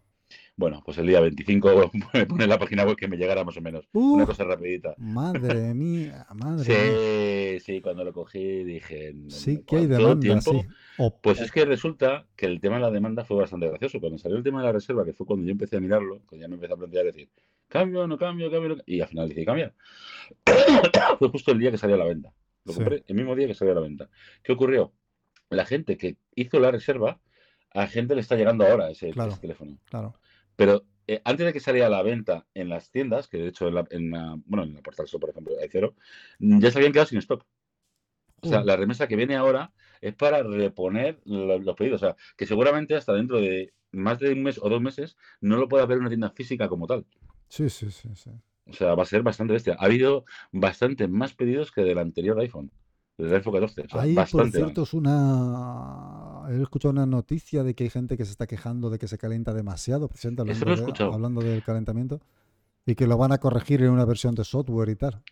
[0.56, 3.60] Bueno, pues el día 25 me pone la página web que me llegara más o
[3.60, 3.88] menos.
[3.92, 4.94] Una cosa rapidita.
[4.98, 7.60] Madre mía, madre sí, mía.
[7.60, 9.14] Sí, cuando lo cogí dije...
[9.28, 10.60] Sí que hay demanda, sí.
[11.20, 13.98] Pues es que resulta que el tema de la demanda fue bastante gracioso.
[13.98, 16.44] Cuando salió el tema de la reserva, que fue cuando yo empecé a mirarlo, cuando
[16.44, 17.28] ya me empecé a plantear decir,
[17.68, 18.82] cambio, no cambio, cambio, no...
[18.86, 19.74] y al final dije, cambia.
[21.18, 22.32] fue justo el día que salió a la venta.
[22.64, 24.08] Lo compré el mismo día que salió a la venta.
[24.42, 24.92] ¿Qué ocurrió?
[25.50, 27.20] La gente que hizo la reserva,
[27.72, 29.78] a gente le está llegando ahora ese, teléfono.
[29.86, 30.14] Claro.
[30.56, 33.68] Pero eh, antes de que saliera a la venta en las tiendas, que de hecho
[33.68, 34.10] en la, en
[34.44, 35.94] bueno, en la Portal Store, por ejemplo, hay cero,
[36.38, 37.46] ya se habían quedado sin stock.
[38.42, 42.02] O sea, la remesa que viene ahora es para reponer los, pedidos.
[42.02, 45.56] O sea, que seguramente hasta dentro de más de un mes o dos meses no
[45.56, 47.06] lo pueda ver una tienda física como tal.
[47.48, 48.30] Sí, sí, sí, sí.
[48.68, 49.76] O sea, va a ser bastante bestia.
[49.78, 52.70] Ha habido bastante más pedidos que del anterior iPhone,
[53.16, 53.86] del iPhone 14.
[53.92, 56.42] O Ahí, por cierto, es una.
[56.50, 59.18] He escuchado una noticia de que hay gente que se está quejando de que se
[59.18, 62.20] calienta demasiado, presente hablando, hablando del calentamiento.
[62.84, 65.22] Y que lo van a corregir en una versión de software y tal.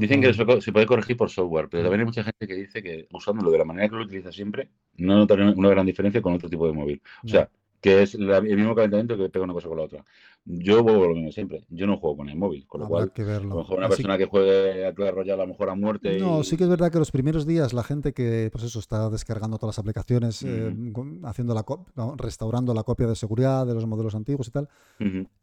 [0.00, 3.06] Dicen que se puede corregir por software, pero también hay mucha gente que dice que
[3.12, 6.48] usándolo de la manera que lo utiliza siempre, no nota una gran diferencia con otro
[6.48, 7.00] tipo de móvil.
[7.22, 7.48] O sea,
[7.80, 10.04] que es el mismo calentamiento que pega una cosa con la otra.
[10.46, 11.64] Yo vuelvo lo mismo siempre.
[11.70, 13.52] Yo no juego con el móvil, con lo cual, que verlo.
[13.52, 16.18] a lo mejor una persona que juegue a Clash Royale a lo mejor a muerte.
[16.18, 19.08] No, sí que es verdad que los primeros días la gente que, pues eso, está
[19.08, 20.74] descargando todas las aplicaciones, eh,
[21.24, 21.64] haciendo la
[22.16, 24.68] restaurando la copia de seguridad de los modelos antiguos y tal,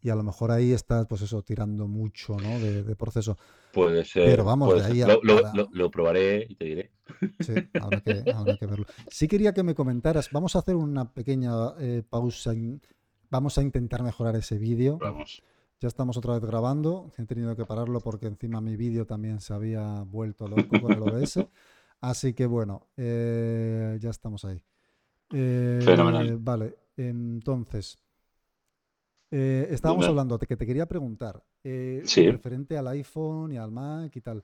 [0.02, 2.60] y a lo mejor ahí está, pues eso, tirando mucho, ¿no?
[2.60, 3.38] De, proceso.
[3.74, 4.26] Puede ser.
[4.26, 6.92] Pero vamos, de ahí a, lo, lo, probaré y te diré.
[7.40, 8.24] Sí, habrá que,
[8.60, 8.86] que, verlo.
[9.10, 12.54] Sí quería que me comentaras, vamos a hacer una pequeña eh, pausa,
[13.32, 15.00] vamos a intentar mejorar ese vídeo.
[15.00, 15.42] Vamos.
[15.80, 19.54] Ya estamos otra vez grabando, he tenido que pararlo porque encima mi vídeo también se
[19.54, 21.40] había vuelto loco con el OBS.
[22.02, 24.64] Así que bueno, eh, ya estamos ahí.
[25.32, 26.38] Eh, Fenomenal.
[26.38, 27.98] Vale, entonces,
[29.32, 34.44] estábamos hablando de que te quería preguntar, referente al iPhone y al Mac y tal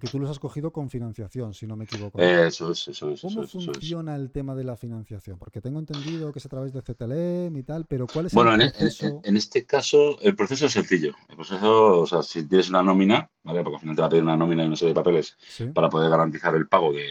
[0.00, 2.18] que tú los has cogido con financiación, si no me equivoco.
[2.18, 3.20] Eso es, eso es.
[3.20, 5.38] ¿Cómo funciona el tema de la financiación?
[5.38, 8.38] Porque tengo entendido que es a través de CTLM y tal, pero ¿cuál es el
[8.38, 9.06] e, proceso?
[9.06, 11.14] Bueno, en, este caso el proceso es sencillo.
[11.28, 13.62] El proceso, o sea, si tienes una nómina, ¿vale?
[13.62, 15.36] Porque al final te va a pedir una nómina y una serie de papeles
[15.72, 17.06] para poder garantizar el pago de,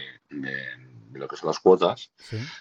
[1.12, 2.12] lo que son las cuotas.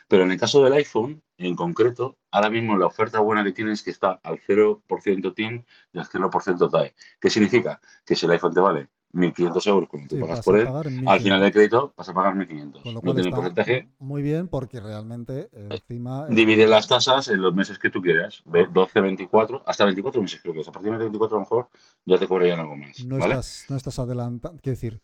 [0.08, 3.80] Pero en el caso del iPhone, en concreto, ahora mismo la oferta buena que tienes
[3.80, 6.94] es que está al 0% TIN y al 0% TAE.
[7.20, 7.82] ¿Qué significa?
[8.06, 10.68] Que si el iPhone te vale 1.500 euros cuando tú pagas por él,
[11.06, 13.04] al final del crédito vas a pagar 1.500.
[13.04, 13.90] No tiene porcentaje.
[14.00, 16.28] Muy bien, porque realmente eh, encima.
[16.30, 18.44] Eh, divide las tasas en los meses que tú quieras.
[18.46, 20.68] 12, 24, hasta 24 meses creo que es.
[20.68, 21.70] A partir de 24 a lo mejor
[22.06, 23.04] ya te cobrarían algo más.
[23.06, 24.60] No, estás, no estás adelantando.
[24.62, 25.02] Quiero decir,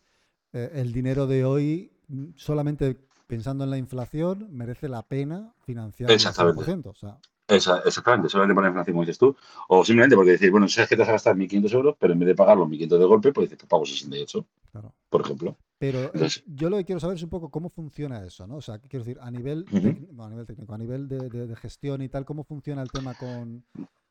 [0.53, 1.91] eh, el dinero de hoy,
[2.35, 6.87] solamente pensando en la inflación, merece la pena financiar el 100%.
[6.87, 7.19] O sea,
[7.49, 9.35] esa, exactamente, solamente por la inflación, como dices tú,
[9.67, 12.19] o simplemente porque decir, bueno, sabes que te vas a gastar 1.500 euros, pero en
[12.19, 14.93] vez de pagar los 1.500 de golpe, pues dices que pago 68, claro.
[15.09, 15.57] por ejemplo.
[15.79, 18.57] Pero eh, yo lo que quiero saber es un poco cómo funciona eso, ¿no?
[18.57, 22.09] O sea, quiero decir, a nivel, técnico, a nivel técnico, a nivel de, gestión y
[22.09, 23.63] tal, ¿cómo funciona el tema con...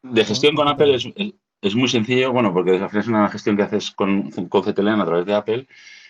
[0.03, 1.09] De gestión con, Apple es,
[1.61, 5.27] es, muy sencillo, bueno, porque es una gestión que haces con, con CTLM a través
[5.27, 5.69] de Apple,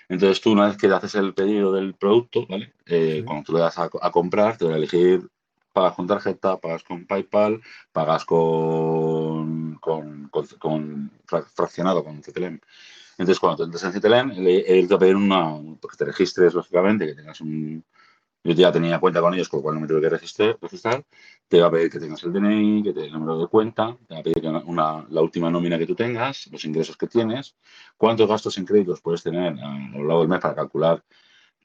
[0.09, 2.73] entonces tú una vez que haces el pedido del producto, ¿vale?
[2.87, 5.29] Eh, cuando tú le das a, a, comprar, te va a elegir
[5.79, 7.63] pagas con tarjeta, pagas con PayPal,
[7.93, 11.11] pagas con, con, con,
[11.55, 12.61] fraccionado con CTLM.
[13.19, 16.05] Entonces, cuando te entras en CTLM, él te va a pedir una, pues, que te
[16.07, 17.85] registres, lógicamente, que tengas un...
[18.45, 21.05] Yo ya tenía cuenta con ellos, con lo cual no me tuve que registrar, registrar.
[21.49, 24.15] Te va a pedir que tengas el DNI, que te el número de cuenta, te
[24.15, 27.57] va a pedir una, la última nómina que tú tengas, los ingresos que tienes,
[27.97, 31.03] cuántos gastos en créditos puedes tener a lo largo del mes para calcular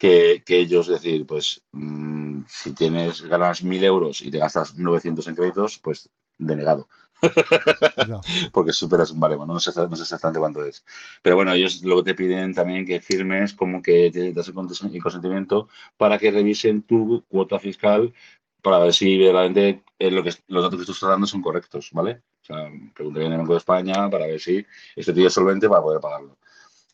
[0.04, 5.36] que, ellos decir, pues mm, si tienes ganas mil euros y te gastas 900 en
[5.36, 6.90] créditos, pues denegado.
[8.52, 9.54] Porque superas un baremo, ¿no?
[9.54, 10.84] No, sé, no sé exactamente cuánto es.
[11.22, 15.70] Pero bueno, ellos luego te piden también que firmes como que te das el consentimiento
[15.96, 18.14] para que revisen tu cuota fiscal
[18.62, 22.24] para ver si realmente lo que, los datos que tú estás dando son correctos, ¿vale?
[22.42, 24.66] O sea, preguntaría en el Banco de España para ver si
[24.98, 26.38] este tío es solvente para poder pagarlo.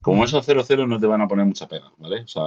[0.01, 2.21] Como eso 0-0 no te van a poner mucha pega, ¿vale?
[2.21, 2.43] O sea,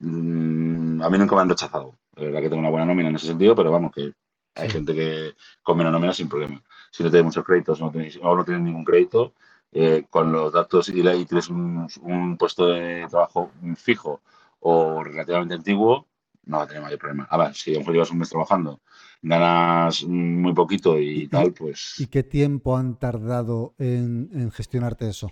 [0.00, 1.94] mm, a mí nunca me han rechazado.
[2.14, 4.12] La verdad que tengo una buena nómina en ese sentido, pero vamos, que
[4.54, 6.62] hay gente que con menos nómina sin problema.
[6.90, 7.86] Si no tienes muchos créditos no
[8.22, 9.32] o no tienes ningún crédito,
[9.72, 14.20] eh, con los datos y, y tienes un, puesto de trabajo fijo
[14.60, 16.06] o relativamente antiguo,
[16.44, 17.26] no va a tener mayor problema.
[17.30, 18.80] A ver, si a lo mejor llevas un mes trabajando,
[19.22, 21.94] ganas muy poquito y, tal, pues...
[21.98, 25.30] ¿Y qué tiempo han tardado en gestionarte eso?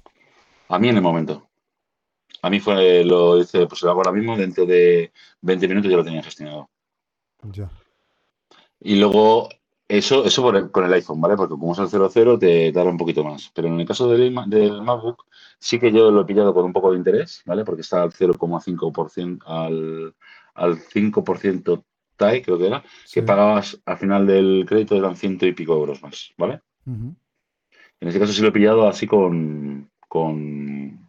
[0.68, 1.48] A mí en el momento.
[2.42, 5.96] A mí fue, lo hice, pues lo hago ahora mismo, dentro de 20 minutos ya
[5.96, 6.68] lo tenía gestionado.
[7.52, 7.70] Ya.
[8.80, 9.48] Y luego,
[9.86, 11.36] Eso, eso con el iPhone, ¿vale?
[11.36, 13.50] Porque como es el 00 te dará un poquito más.
[13.54, 15.26] Pero en el caso del, del MacBook,
[15.58, 17.64] sí que yo lo he pillado con un poco de interés, ¿vale?
[17.64, 20.14] Porque está al 0,5%, al,
[20.54, 21.84] al 5%
[22.16, 26.02] TAI, creo que era, que pagabas al final del crédito eran ciento y pico euros
[26.02, 26.60] más, ¿vale?
[26.86, 31.08] En ese caso sí lo he pillado así con, con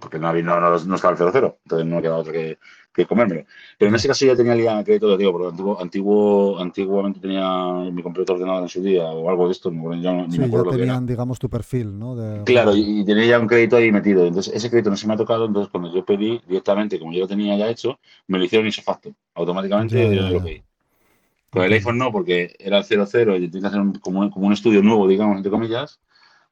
[0.00, 2.56] porque no, no, no, estaba el 00, entonces no quedaba otro que,
[2.94, 3.44] que comérmelo.
[3.76, 7.90] Pero en ese caso ya tenía el crédito de digo, porque antiguo, antiguo, antiguamente tenía
[7.92, 10.70] mi computador ordenado en su día o algo de esto, no, ni sí, me acuerdo
[10.70, 12.16] ya tenían, digamos, tu perfil, ¿no?
[12.44, 14.24] Claro, y, tenía ya un crédito ahí metido.
[14.24, 17.20] Entonces, ese crédito no se me ha tocado, entonces cuando yo pedí directamente, como yo
[17.20, 20.62] lo tenía ya hecho, me lo hicieron facto Automáticamente yo lo pedí.
[21.50, 24.30] Con el iPhone no, porque era el 00 y tienes que hacer un, como, un,
[24.30, 25.98] como, un estudio nuevo, digamos, entre comillas.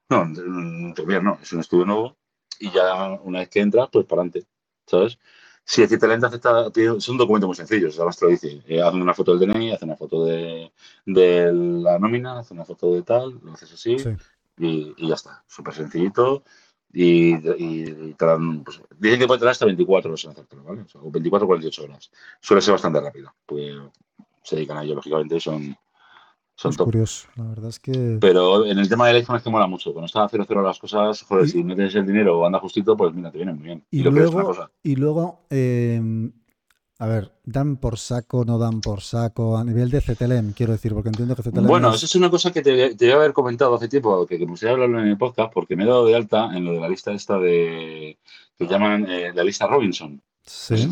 [0.08, 2.16] No, no, es un estudio nuevo
[2.60, 4.48] y ya una vez que entras, pues para adelante,
[4.86, 5.18] ¿sabes?
[5.64, 8.62] Si el lenta acepta, es un documento muy sencillo, además te lo dice.
[8.68, 10.72] Eh, haz una foto del DNI, haz una foto de,
[11.04, 13.96] de, la nómina, haz una foto de tal, lo haces así
[14.58, 15.42] y, y, ya está.
[15.48, 16.44] Súper sencillito.
[16.92, 20.82] Y, y, te dan, pues, dicen que puede tener hasta 24 horas en hacértelo, ¿vale?
[20.82, 22.12] O, sea, 24 o 48 horas.
[22.40, 23.76] Suele ser bastante rápido, porque
[24.44, 25.76] se dedican a ello, lógicamente, son,
[26.56, 28.18] son es curioso, la verdad es que.
[28.20, 29.92] Pero en el tema del iPhone es que mola mucho.
[29.92, 32.96] Cuando está a 0 las cosas, joder, si no tienes el dinero o anda justito,
[32.96, 33.84] pues mira, te viene muy bien.
[33.90, 36.32] Y, luego, y luego em,
[36.98, 39.58] a ver, ¿dan por saco, no dan por saco?
[39.58, 41.66] A nivel de CTLM, quiero decir, porque entiendo que CTLM.
[41.66, 44.72] Bueno, eso es una cosa que te, te haber comentado hace tiempo, que, me gustaría
[44.72, 47.12] hablarlo en el podcast, porque me he dado de alta en lo de la lista
[47.12, 48.18] esta de.
[48.56, 50.22] que llaman eh, la lista Robinson.
[50.46, 50.88] Sí, sí,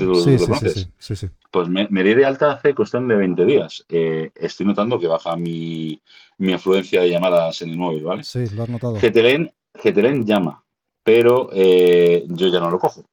[0.99, 3.85] sí, sí, Pues me, me, di de alta hace cuestión de 20 días.
[3.89, 6.03] Eh, estoy notando que baja mi,
[6.39, 8.25] mi, afluencia de llamadas en el móvil, ¿vale?
[8.25, 8.97] Sí, lo has notado.
[8.97, 10.65] GTLN, llama,
[11.05, 13.05] pero eh, yo ya no lo cojo.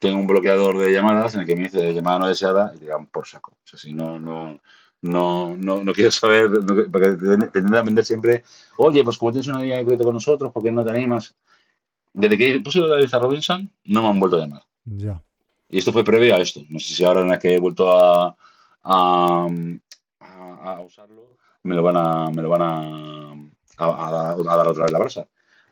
[0.00, 3.06] Tengo un bloqueador de llamadas en el que me dice llamada no deseada y digan
[3.06, 3.52] por saco.
[3.52, 4.58] O sea, si no, no,
[5.02, 6.50] no, no, no quiero saber,
[6.90, 7.12] porque
[7.52, 8.42] te a vender siempre,
[8.78, 11.36] oye, pues como tienes una línea de crédito con nosotros, ¿por qué no te animas?
[12.12, 14.62] Desde que puse la lista Robinson, no me han vuelto a llamar.
[14.84, 15.22] Ya.
[15.68, 16.60] Y esto fue previo a esto.
[16.68, 18.34] No sé si ahora en la que he vuelto a,
[18.82, 19.46] a,
[20.20, 23.34] a, usarlo, me lo van a, me lo van a,
[24.42, 25.26] dar otra vez la brasa.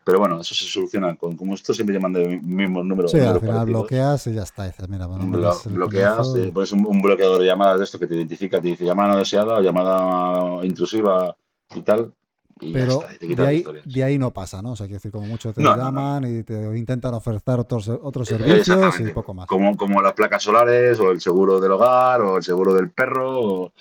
[0.05, 3.11] Pero bueno, eso se soluciona con como esto siempre llaman de mismos números.
[3.11, 4.65] Sí, al final bloqueas y ya está.
[4.65, 5.27] Dices, mira, bueno,
[5.65, 8.85] bloqueas, eh, pones un, un, bloqueador de llamadas de esto que te identifica, te dice
[8.85, 11.37] llamada no deseada, llamada intrusiva
[11.75, 12.13] y tal.
[12.59, 14.73] Pero de, ahí, de, ahí, no pasa, ¿no?
[14.73, 18.99] O sea, que decir, como muchos te llaman y te intentan ofertar otros, otros servicios
[19.01, 19.47] y poco más.
[19.47, 23.41] Como, como las placas solares, o el seguro del hogar, o el seguro del perro,
[23.41, 23.73] o,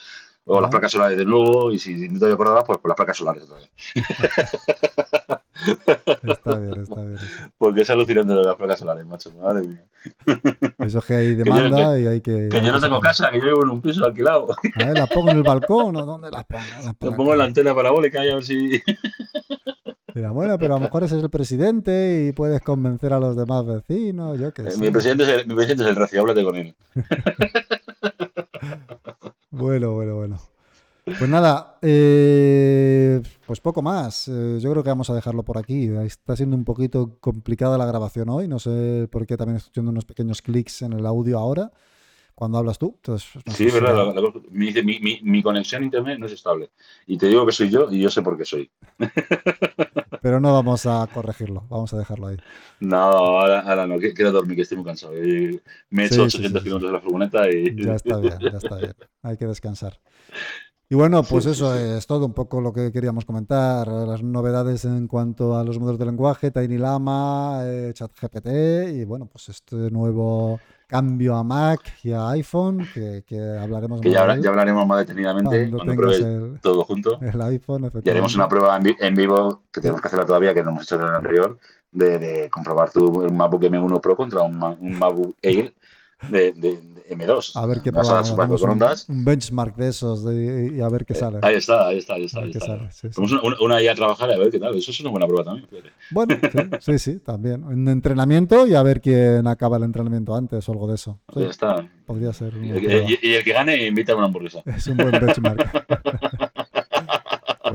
[0.45, 3.17] o las placas solares de nuevo, y si no te acordarás, pues con las placas
[3.17, 3.69] solares otra vez.
[6.23, 7.17] está bien, está bien.
[7.57, 9.31] Porque es alucinante de las placas solares, macho.
[9.33, 9.83] Madre mía.
[10.79, 12.49] Eso es que hay demanda y hay que.
[12.49, 14.47] Que yo no tengo casa, que yo vivo en un piso alquilado.
[14.51, 16.63] A ver, ¿las pongo en el balcón o dónde las pongo?
[16.83, 18.81] Las pongo en la antena parabólica y a ver si.
[20.13, 23.35] Mira, bueno, pero a lo mejor ese es el presidente y puedes convencer a los
[23.35, 24.79] demás vecinos, yo qué eh, sé.
[24.79, 26.75] Mi presidente es el, mi presidente es el recio, háblate con él.
[29.55, 30.39] bueno, bueno, bueno.
[31.05, 34.27] Pues nada, eh, pues poco más.
[34.27, 35.87] Eh, yo creo que vamos a dejarlo por aquí.
[36.03, 38.47] Está siendo un poquito complicada la grabación hoy.
[38.47, 41.71] No sé por qué también estoy haciendo unos pequeños clics en el audio ahora
[42.35, 42.93] cuando hablas tú.
[42.97, 44.13] Entonces, sí, verdad.
[44.51, 46.69] mi, conexión a internet no es estable.
[47.07, 48.69] Y te digo que soy yo y yo sé por qué soy.
[50.21, 51.63] Pero no vamos a corregirlo.
[51.69, 52.37] Vamos a dejarlo ahí.
[52.79, 53.97] No, ahora, no.
[53.97, 55.13] Quiero dormir, que estoy muy cansado.
[55.13, 57.83] me he hecho 800 kilómetros de la furgoneta y...
[57.83, 58.93] Ya está bien, ya está bien.
[59.21, 59.99] Hay que descansar.
[60.87, 63.87] Y bueno, pues eso es todo un poco lo que queríamos comentar.
[63.87, 68.47] Las novedades en cuanto a los modelos de lenguaje, Tiny Lama, eh, ChatGPT
[68.93, 73.23] y bueno, pues este nuevo cambio a Mac y a iPhone que,
[73.59, 77.19] hablaremos que ya, ya, hablaremos más detenidamente cuando, pruebe todo junto.
[77.21, 80.71] El iPhone, y haremos una prueba en, vivo que tenemos que hacerla todavía, que no
[80.71, 81.57] hemos hecho en el anterior,
[81.91, 85.73] de, comprobar tu MacBook M1 Pro contra un, un MacBook Air
[86.29, 87.51] de, de, M2.
[87.55, 88.21] A ver qué pasa.
[89.07, 91.39] Un, benchmark de esos y a ver qué eh, sale.
[91.41, 92.41] ahí está, ahí está, ahí está.
[93.15, 94.75] Vamos una, una, a trabajar a ver qué tal.
[94.75, 95.67] Eso es una buena prueba también.
[96.11, 96.35] Bueno,
[96.79, 97.63] sí, sí, también.
[97.63, 101.19] Un entrenamiento y a ver quién acaba el entrenamiento antes o algo de eso.
[101.35, 101.87] Ahí está.
[102.05, 102.53] Podría ser.
[102.57, 104.61] Y, y, el que gane invita a una hamburguesa.
[104.65, 105.85] Es un buen benchmark.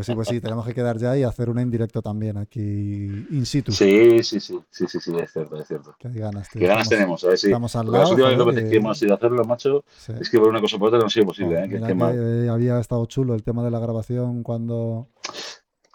[0.01, 2.59] Pues sí, pues sí, tenemos que quedar ya y hacer una en directo también aquí
[2.61, 3.71] in situ.
[3.71, 5.95] Sí, sí, sí, sí, sí, sí, es cierto, es cierto.
[5.99, 7.49] Qué ganas, Qué ganas tenemos, a ver si.
[7.49, 7.99] Estamos al lado.
[7.99, 9.85] Las últimas veces que hemos ido a hacerlo, macho,
[10.19, 11.65] es que por una cosa por otra no ha sido posible.
[11.65, 11.69] ¿eh?
[11.69, 15.09] Que, que había estado chulo el tema de la grabación cuando.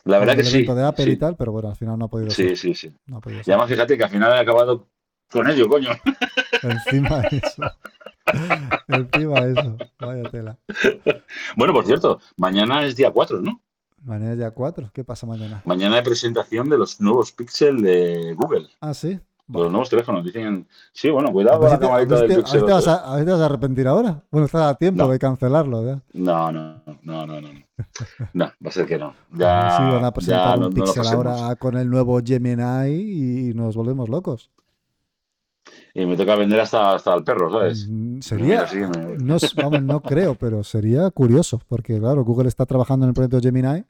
[0.04, 0.63] La verdad que sí.
[0.63, 2.58] de Apple y tal, pero bueno, al final no ha podido sí, ser.
[2.58, 2.96] Sí, sí, sí.
[3.08, 4.88] No y además, fíjate que al final he acabado
[5.32, 5.89] con ello, coño.
[6.62, 7.63] Encima eso.
[8.88, 9.78] Encima eso.
[10.00, 10.60] Vaya tela.
[11.56, 13.64] Bueno, por cierto, mañana es día 4, ¿no?
[14.06, 14.91] Mañana ya 4.
[14.94, 15.62] ¿Qué pasa mañana?
[15.65, 18.68] Mañana hay presentación de los nuevos Pixel de Google.
[18.80, 19.20] Ah, sí.
[19.48, 20.24] Los nuevos teléfonos.
[20.24, 23.26] Dicen, sí, bueno, cuidado con A la camarita del a ver vas a, a ver
[23.26, 24.24] te vas a arrepentir ahora.
[24.32, 25.10] Bueno, está a tiempo No.
[25.10, 25.86] de cancelarlo.
[25.86, 26.02] ¿ya?
[26.13, 27.50] No, no, no, no, no.
[28.34, 29.13] No, va a ser que no.
[29.34, 32.89] Ya, sí, van a ya presentar no- un no Pixel ahora con el nuevo Gemini
[33.50, 34.50] y nos volvemos locos.
[35.96, 37.88] Y me toca vender hasta, hasta el perro, ¿sabes?
[37.89, 43.06] Mm, Sería, me- no, vamos, no creo, pero sería curioso, porque claro, Google está trabajando
[43.06, 43.84] en el proyecto Gemini,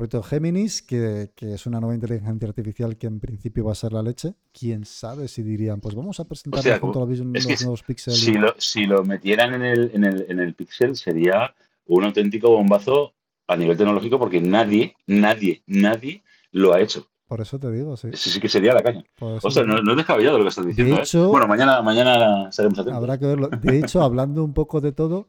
[0.00, 3.92] proyecto Géminis, que, que es una nueva inteligencia artificial que en principio va a ser
[3.92, 4.34] la leche.
[4.58, 7.56] Quién sabe si dirían, pues vamos a presentar O sea, junto a los, es que
[7.64, 8.14] nuevos Pixel.
[8.14, 11.54] Si lo, si lo metieran en el, en, el, en el Pixel sería
[11.86, 13.12] un auténtico bombazo
[13.46, 17.06] a nivel tecnológico porque nadie, nadie, nadie lo ha hecho.
[17.26, 18.08] Por eso te digo, sí.
[18.12, 19.04] Eso sí que sería la caña.
[19.20, 20.96] Ostras, te no, no es descabellado lo que estás diciendo.
[20.96, 21.00] ¿eh?
[21.02, 22.96] hecho- Bueno, mañana, mañana estaremos atentos.
[22.96, 23.48] Habrá que verlo.
[23.48, 25.28] De hecho, hablando un poco de todo,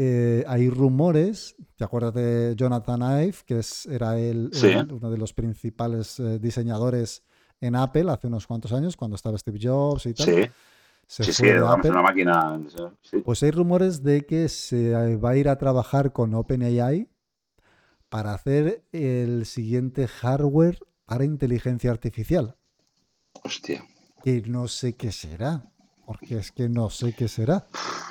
[0.00, 1.56] eh, hay rumores.
[1.76, 4.68] ¿Te acuerdas de Jonathan Ive, que es, era el, Sí.
[4.68, 7.24] el- uno de los principales eh, diseñadores
[7.60, 10.26] en Apple hace unos cuantos años, cuando estaba Steve Jobs y tal?
[10.26, 10.50] Sí,
[11.06, 12.60] Se sí, sí, vamos, una máquina.
[13.02, 13.18] sí.
[13.24, 17.08] Pues hay rumores de que se va a ir a trabajar con OpenAI
[18.08, 22.56] para hacer el siguiente hardware para inteligencia artificial.
[23.42, 23.84] Hostia,
[24.22, 25.64] Que no sé qué será.
[26.08, 27.66] Porque es que no sé qué será.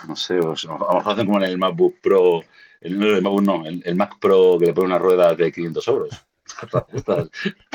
[0.07, 2.41] no sé, pues, a lo mejor hacen como en el MacBook Pro,
[2.79, 5.51] el, no, el MacBook no, el, el Mac Pro que le pone una rueda de
[5.51, 6.09] 500 euros.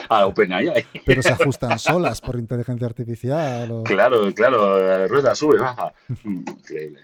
[0.09, 0.73] a OpenAI.
[1.05, 3.71] Pero se ajustan solas por inteligencia artificial.
[3.71, 5.93] o- Claro, claro, la rueda sube, baja.
[6.25, 7.01] Increíble.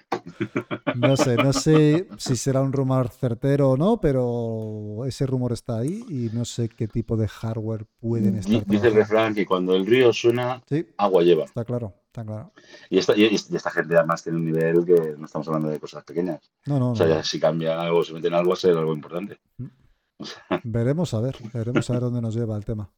[0.96, 5.78] No sé, no sé si será un rumor certero o no, pero ese rumor está
[5.78, 9.74] ahí y no sé qué tipo de hardware pueden estar Dice el refrán que cuando
[9.74, 11.44] el río suena, Sí, agua lleva.
[11.44, 12.52] está claro, está claro.
[12.90, 15.78] Y esta, y, y esta gente además tiene un nivel que no estamos hablando de
[15.80, 16.40] cosas pequeñas.
[16.66, 17.14] No, no, O sea, no.
[17.14, 19.38] ya si cambia algo, si meten algo, va a ser algo importante.
[20.64, 22.90] Veremos a ver, veremos a ver dónde nos lleva el tema.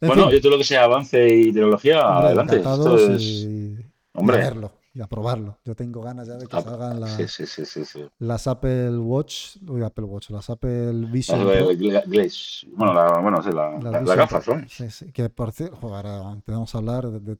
[0.00, 2.56] En bueno, fin, yo todo lo que sea avance y tecnología, hombre, adelante.
[2.56, 3.22] Esto es...
[3.22, 3.76] y, y
[4.14, 5.58] a Hombre, verlo y a probarlo.
[5.64, 9.82] Yo tengo ganas ya de que Ah, salgan sí, sí, sí, las Apple Watch, uy,
[9.82, 11.44] Apple Watch, las Apple Vision.
[11.44, 14.58] Bueno, la, bueno, sí, la, Las la- gafas, Pro.
[14.58, 14.68] ¿no?
[14.68, 17.38] Sí, sí, que por cierto, ahora empezamos a hablar de, de-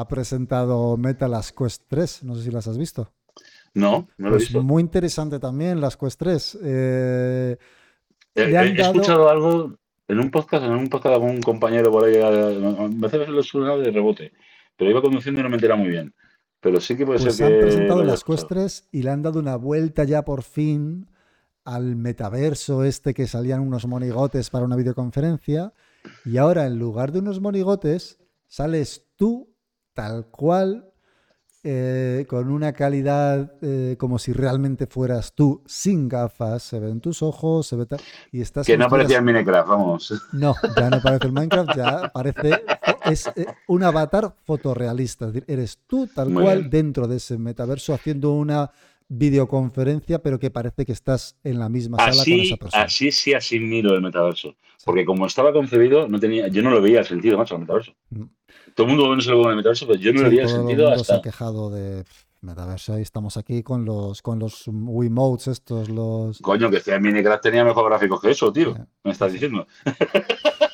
[0.00, 3.12] ha presentado Meta las Quest 3, no sé si las has visto.
[3.74, 4.62] No, no lo he Pues visto.
[4.62, 6.58] muy interesante también las Quest 3.
[6.62, 7.56] Eh,
[8.34, 11.40] He, le han he dado- escuchado algo en un podcast, en un podcast de algún
[11.42, 14.32] compañero por ahí, eh, me hace lo suena de rebote,
[14.76, 16.14] pero iba conduciendo y no me entera muy bien.
[16.60, 17.58] Pero sí que puede pues ser han que.
[17.60, 18.60] presentado lo haya las Quest escuchado.
[18.66, 21.08] 3 y le han dado una vuelta ya por fin
[21.64, 25.72] al metaverso este que salían unos monigotes para una videoconferencia.
[26.24, 29.54] Y ahora en lugar de unos monigotes sales tú
[29.98, 30.92] tal cual
[31.64, 37.20] eh, con una calidad eh, como si realmente fueras tú, sin gafas, se ven tus
[37.20, 37.98] ojos, se ve tal,
[38.30, 40.14] y estás Que no parecía el Minecraft, vamos.
[40.30, 42.62] No, ya no parece el Minecraft, ya parece
[43.06, 46.70] es eh, un avatar fotorrealista, es decir, eres tú tal Muy cual bien.
[46.70, 48.70] dentro de ese metaverso haciendo una
[49.08, 52.82] videoconferencia, pero que parece que estás en la misma sala con Así, esa persona.
[52.84, 54.56] así sí asimilo el metaverso.
[54.84, 57.92] Porque como estaba concebido, no tenía, yo no lo veía el sentido, macho, el metaverso.
[58.10, 58.24] Mm.
[58.74, 60.42] Todo el mundo no se lo ve el metaverso, pero yo no Sí, le veía
[60.42, 61.28] el todo el sentido mundo se ha hasta.
[61.30, 62.04] quejado de
[62.40, 67.42] metaverso y estamos aquí con los con los Wiimotes estos, los Coño, que sea Minecraft
[67.42, 68.74] tenía mejor gráficos que eso, tío.
[68.76, 69.66] Sí, Me estás diciendo.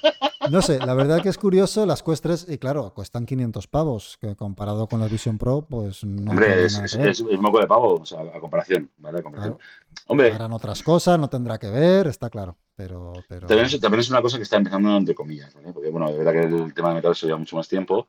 [0.51, 4.19] No sé, la verdad que es curioso, las Quest 3, y claro, cuestan 500 pavos,
[4.21, 7.67] que comparado con las Vision Pro, pues no Hombre, es, es, es- es moco de
[7.67, 9.21] pavo, o sea, a comparación, ¿vale?
[9.21, 9.57] A comparación.
[9.59, 13.13] Claro, Hombre, harán otras cosas, no tendrá que ver, está claro, pero...
[13.29, 13.47] pero...
[13.47, 15.73] también es, también es una cosa que está empezando entre comillas, ¿vale?
[15.73, 18.09] Porque, bueno, de verdad que el tema de metaverso lleva mucho más tiempo,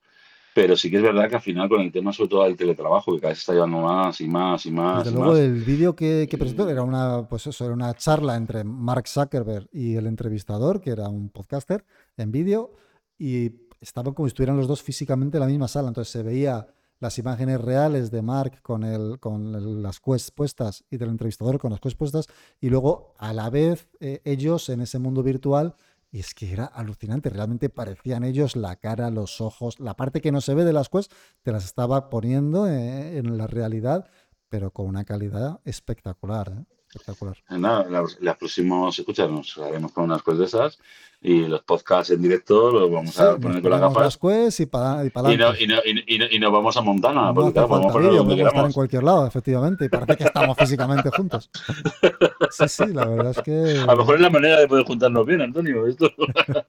[0.56, 3.14] pero sí que es verdad que al final con el tema sobre todo del teletrabajo,
[3.14, 5.42] que cada vez se está llevando más y más y más Desde y luego más.
[5.42, 9.68] el vídeo que, que presentó era una, pues eso, era una charla entre Mark Zuckerberg
[9.74, 11.84] y el entrevistador, que era un podcaster,
[12.16, 12.72] en vídeo,
[13.20, 13.52] y
[13.82, 15.90] estaban como si estuvieran los dos físicamente en la misma sala.
[15.90, 16.66] Entonces se veía
[17.02, 21.60] las imágenes reales de Mark con, el, con el- las quests puestas y del entrevistador
[21.60, 22.28] con las quests puestas,
[22.62, 25.76] y luego a la vez eh, ellos en ese mundo virtual.
[26.16, 30.32] Y es que era alucinante, realmente parecían ellos la cara, los ojos, la parte que
[30.32, 34.08] no se ve de las quests, te las estaba poniendo eh, en la realidad
[34.48, 36.75] pero con una calidad espectacular, ¿eh?
[36.96, 37.38] Espectacular.
[37.50, 40.80] Nada, las, las próximas escuchas nos haremos con unas cosas de esas
[41.22, 45.04] y los podcasts en directo los vamos a poner con las gafas las y para
[45.06, 47.28] y pa y, no, y, no, y, no- y no- y nos vamos a Montana,
[47.28, 50.24] No porque claro, falta ponerlo vídeo, donde estar en cualquier lado, efectivamente, y parece que
[50.26, 51.50] estamos físicamente juntos.
[52.52, 55.26] Sí, sí, la verdad es que A lo mejor es la manera de poder juntarnos
[55.26, 55.88] bien, Antonio.
[55.88, 56.12] Esto.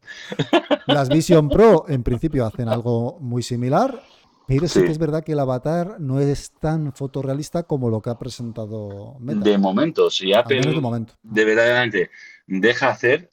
[0.87, 4.01] las Vision Pro en principio hacen algo muy similar,
[4.47, 4.85] pero sí Sí.
[4.87, 9.17] que es verdad que el avatar no es tan fotorrealista como lo que ha presentado
[9.21, 9.41] Meta.
[9.41, 11.15] De momento, si Apple de momento.
[11.23, 12.11] de verdaderamente
[12.47, 13.29] deja hacer,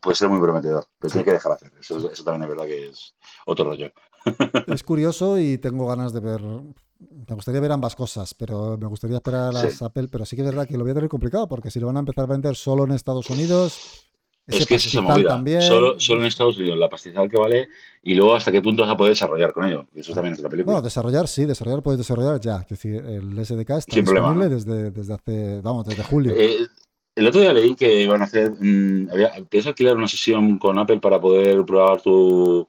[0.00, 1.72] puede ser muy prometedor, pero tiene que dejar hacer.
[1.80, 3.14] Eso, eso también es verdad que es
[3.46, 3.90] otro rollo.
[4.66, 6.42] Es curioso y tengo ganas de ver.
[6.42, 9.84] Me gustaría ver ambas cosas, pero me gustaría esperar a las Sí.
[9.84, 10.08] Apple.
[10.10, 11.96] Pero sí que es verdad que lo voy a tener complicado, porque si lo van
[11.96, 14.07] a empezar a vender solo en Estados Unidos.
[14.48, 15.28] Ese Es que es esa movida.
[15.28, 15.62] también.
[15.62, 17.68] Solo, solo en Estados Unidos, la pastizal que vale
[18.02, 19.86] y luego hasta qué punto vas a poder desarrollar con ello.
[19.94, 20.72] Eso también es la película.
[20.74, 22.56] Bueno, desarrollar sí, desarrollar puedes desarrollar ya.
[22.62, 26.32] Es decir, el SDK está Sin problema, disponible desde, desde hace, vamos, desde julio.
[26.34, 26.66] Eh,
[27.14, 28.52] el otro día leí que iban a hacer.
[28.58, 32.66] mm, había- ¿Puedes alquilar una sesión con Apple para poder probar tu,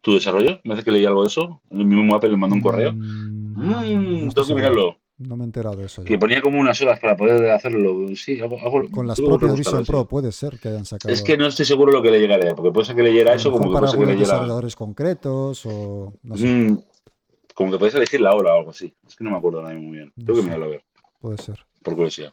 [0.00, 0.58] tu desarrollo?
[0.64, 1.60] Me hace que leí algo de eso.
[1.70, 2.92] El mismo Apple le mandó un correo.
[2.92, 3.20] Mm,
[3.52, 4.96] Mm, no tengo que mirarlo.
[5.20, 6.02] No me he enterado de eso.
[6.02, 8.08] Que ponía como unas horas para poder hacerlo.
[8.16, 9.84] Sí, algo, algo- Con las que propias Vision.
[9.86, 11.12] Pro puede ser que hayan sacado.
[11.12, 13.34] Es que no estoy seguro lo que le llegaré, porque puede ser que leyera a
[13.34, 14.06] lo eso como que para puede ser que
[14.76, 16.78] concretos o no sé, Mm,
[17.54, 18.94] como que puedes elegir la hora o algo así.
[19.06, 20.12] Es que no me acuerdo mismo muy bien.
[20.16, 20.46] No Tengo que sé.
[20.46, 20.84] mirarlo a ver,
[21.20, 21.66] puede ser.
[21.82, 22.32] por curiosidad.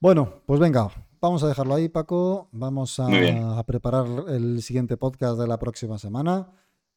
[0.00, 0.88] Bueno, pues venga,
[1.20, 2.48] vamos a dejarlo ahí, Paco.
[2.52, 6.48] Vamos a preparar el siguiente podcast de la próxima semana.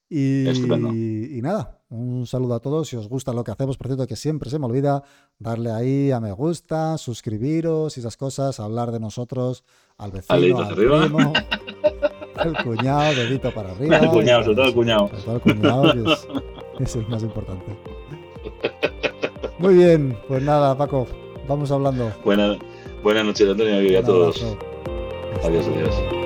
[0.10, 2.88] Y, nada, un saludo a todos.
[2.88, 5.04] Si os gusta lo que hacemos, por cierto, que siempre se me olvida
[5.40, 9.64] darle ahí a me gusta, suscribiros y esas cosas, hablar de nosotros
[9.98, 10.98] al vecino, al primo,
[12.44, 13.98] el cuñado, dedito para arriba.
[13.98, 15.08] El cuñado, sobre todo el cuñado.
[15.08, 16.28] Sobre todo el cuñado, es,
[16.80, 17.66] es el más importante.
[19.58, 21.08] Muy bien, pues nada, Paco,
[21.48, 22.12] vamos hablando.
[22.24, 22.58] Buena,
[23.02, 24.44] buenas noches, Antonio, y a todos.
[25.44, 26.25] Adiós, adiós.